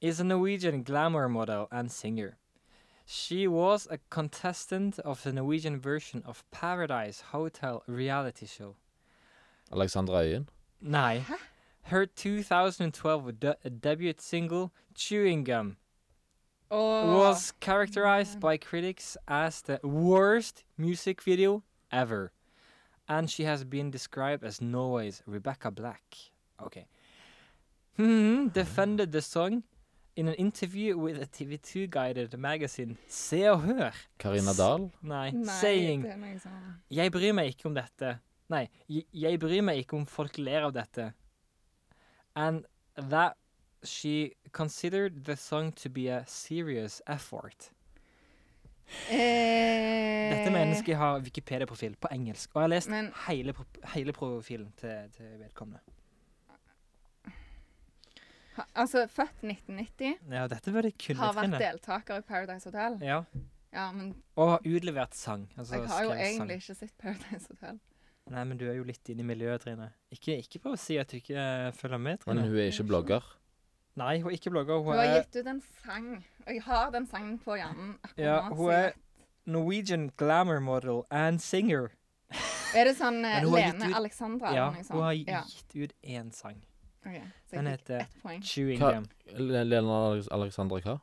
[0.00, 2.36] is a Norwegian glamour model and singer.
[3.06, 8.76] She was a contestant of the Norwegian version of Paradise Hotel reality show.
[9.72, 10.48] Alexandra Øyen.
[10.80, 11.24] Nei.
[11.82, 15.76] Her 2012 de- debut single, Chewing Gum,
[16.70, 21.62] Og was characterized by critics as the worst music video
[21.92, 22.32] ever.
[23.08, 26.16] And she has been described as Norway's Rebecca Black.
[26.60, 26.86] Okay.
[27.96, 29.62] Hmm, defended the song
[30.16, 33.92] in an interview with a TV2 guided magazine Se og Hør.
[34.18, 34.90] Karina Dahl.
[35.02, 36.74] Nei, Nei, saying det er noe sånn.
[36.90, 38.18] Jeg bryr meg ikke om dette.
[38.48, 41.12] Nei, jeg, bryr meg ikke om folk ler av dette.
[42.36, 42.64] And
[42.96, 43.34] that
[43.82, 47.70] she considered the song to be a serious effort.
[49.10, 54.12] Eh, Dette mennesket har Wikipedia-profil på engelsk, og jeg har lest Men- hele, pro hele
[54.12, 55.80] profilen til, til vedkommende.
[58.56, 62.98] ha, Altså, født 1990, Ja, dette har vært deltaker i Paradise Hotel.
[63.02, 63.22] Ja,
[63.72, 65.48] Ja, men og har utlevert sang.
[65.58, 66.50] Altså jeg har jo egentlig sang.
[66.50, 67.80] ikke sett Paradise Hotel.
[68.28, 69.92] Nei, men du er jo litt inne i miljøet, Trine.
[70.10, 72.34] Ikke, ikke prøv å si at du ikke eh, følger med, Trine.
[72.40, 73.22] Men hun er ikke blogger.
[73.96, 74.80] Nei, hun er ikke blogger.
[74.82, 76.08] Hun Hun har er gitt ut en sang,
[76.46, 78.56] og jeg har den sangen på hjernen akkurat Ja, nå.
[78.58, 78.92] hun så er
[79.46, 81.92] Norwegian glamour model and singer.
[82.74, 84.96] Er det sånn eh, Men hun har gitt Lene ut- Alexandra Ja, eller noe sånt?
[84.98, 86.58] hun har Ja, gitt ut én sang.
[87.06, 87.20] ok.
[87.46, 88.42] Så Den jeg fikk heter ett poeng.
[88.42, 89.06] Chewing Hva- Gum.
[89.70, 90.00] Lena
[90.34, 91.00] Alexandra hva?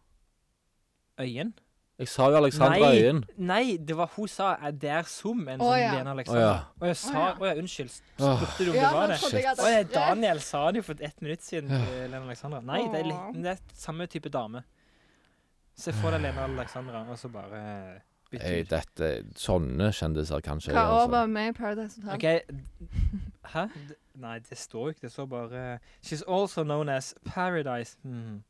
[1.24, 1.54] Øyen?
[2.00, 3.02] Jeg sa jo Alexandra Nei.
[3.04, 3.20] Øyen.
[3.38, 5.91] Nei, det var hun sa er det er som en Å, sånn ja.
[5.94, 6.41] Lena Å Alexandra.
[6.41, 6.56] ja.
[6.82, 7.34] Å jeg sa Å, ja.
[7.39, 7.91] Å ja, unnskyld.
[7.94, 9.18] Spurte du om det var det?
[9.22, 9.62] Shit.
[9.62, 11.84] Å ja, Daniel sa det jo for ett minutt siden Ja.
[11.86, 12.62] til Lena Alexandra.
[12.62, 14.64] Nei, det er, litt, men det er samme type dame.
[15.76, 18.70] Se for deg Lena Alexandra, og så bare bytte Hey, ut.
[18.70, 20.74] dette, sånne kjendiser kanskje.
[20.74, 21.12] Hva år altså.
[21.12, 22.41] var vi i Paradise Hotel?
[22.41, 22.89] OK.
[23.54, 23.68] Hæ?
[23.89, 25.02] D- Nei, det står jo ikke.
[25.08, 27.98] Det står bare She's also known as Paradise.
[28.04, 28.41] Hmm.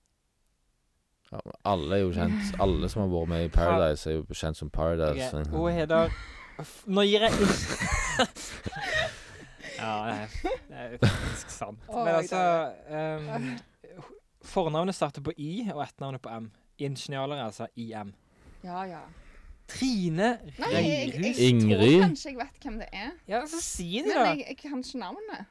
[1.33, 2.51] Ja, alle er jo kjent.
[2.61, 5.31] Alle som har vært med i Paradise, er jo kjent som Paradise.
[5.41, 6.11] Ok, Hun heter
[6.61, 7.33] F- Nå gir jeg
[9.79, 10.27] Ja, det er,
[10.69, 11.79] det er faktisk sant.
[11.89, 12.41] Oi, Men altså
[12.93, 13.47] ehm,
[14.45, 16.51] Fornavnet starter på I, og etternavnet på M.
[16.83, 18.13] Ingeniører er altså IM.
[18.63, 19.01] Ja, ja.
[19.73, 20.29] Trine
[20.59, 21.41] Nei, jeg, jeg, Reirhus.
[21.47, 21.83] Ingrid?
[21.97, 23.11] tror kanskje jeg vet hvem det er.
[23.31, 24.23] Ja, så si det, Men da.
[24.33, 25.45] jeg, jeg kan ikke navnet.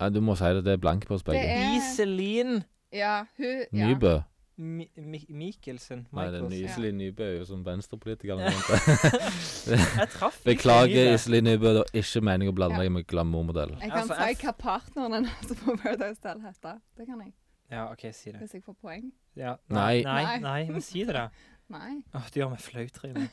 [0.00, 0.64] Ja, du må si det.
[0.66, 1.46] Det er blank på oss Det begge.
[1.58, 3.86] er- Iselin Ja, hun ja.
[3.92, 4.14] Nybø.
[4.56, 6.06] Mi Mi Mikkelsen.
[6.12, 6.72] Nei, det er Michaels.
[6.72, 8.42] Iselin Nybø er jo som venstrepolitiker.
[10.02, 11.14] Jeg traff Beklager, Iselin.
[11.14, 11.68] Iselin Nybø.
[11.72, 12.90] Det var ikke meningen å blande Ja.
[12.90, 13.76] med glamourmodell.
[13.80, 16.80] Jeg kan Altså, si hva partneren hennes på Paradise Hotel heter.
[16.98, 17.32] Det kan jeg,
[17.70, 18.40] Ja, OK, si det.
[18.40, 19.12] hvis jeg får poeng.
[19.36, 19.56] Ja.
[19.68, 20.02] Nei.
[20.02, 20.38] Nei, Nei.
[20.38, 21.28] nei, men si det, da.
[21.72, 22.02] Nei.
[22.14, 23.28] Åh, du gjør meg flau, Trine.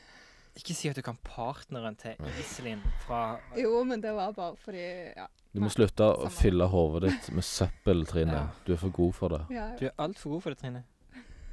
[0.56, 5.14] Ikke si at du kan partneren til Iselin fra Jo, men det var bare fordi
[5.16, 5.28] Ja.
[5.54, 6.32] Du må Nei, slutte å samme.
[6.32, 8.32] fylle hodet ditt med søppel, Trine.
[8.34, 8.48] Ja.
[8.66, 9.42] Du er for god for det.
[9.52, 10.84] ja, Du er altfor god for det, Trine.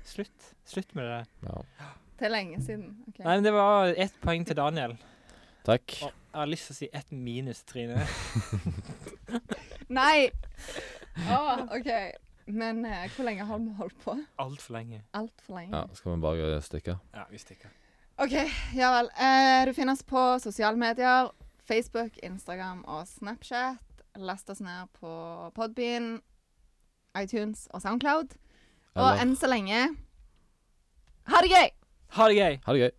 [0.06, 0.50] Slutt.
[0.64, 1.22] Slutt med det.
[1.48, 1.62] Ja.
[2.16, 2.92] Det er lenge siden.
[3.08, 3.24] Okay.
[3.24, 4.96] Nei, men det var ett poeng til Daniel.
[5.66, 5.96] Takk.
[6.06, 8.04] Og jeg har lyst til å si ett minus Trine.
[9.98, 10.28] Nei!
[11.26, 11.40] Å,
[11.74, 11.90] OK.
[12.46, 14.14] Men uh, hvor lenge har vi holdt på?
[14.38, 15.02] Altfor lenge.
[15.18, 15.74] Alt for lenge.
[15.74, 16.96] Ja, skal vi bare stikke?
[17.16, 17.74] Ja, vi stikker.
[18.22, 18.36] OK,
[18.78, 19.10] ja vel.
[19.18, 21.32] Uh, du finner oss på sosiale medier.
[21.66, 23.82] Facebook, Instagram og Snapchat.
[24.16, 25.10] Last oss ned på
[25.58, 26.20] Podbean.
[27.18, 28.38] iTunes og Soundcloud.
[28.96, 29.80] Og enn så lenge
[31.28, 31.68] Ha det gøy!
[32.16, 32.54] Ha det gøy!
[32.64, 32.92] ha det gøy.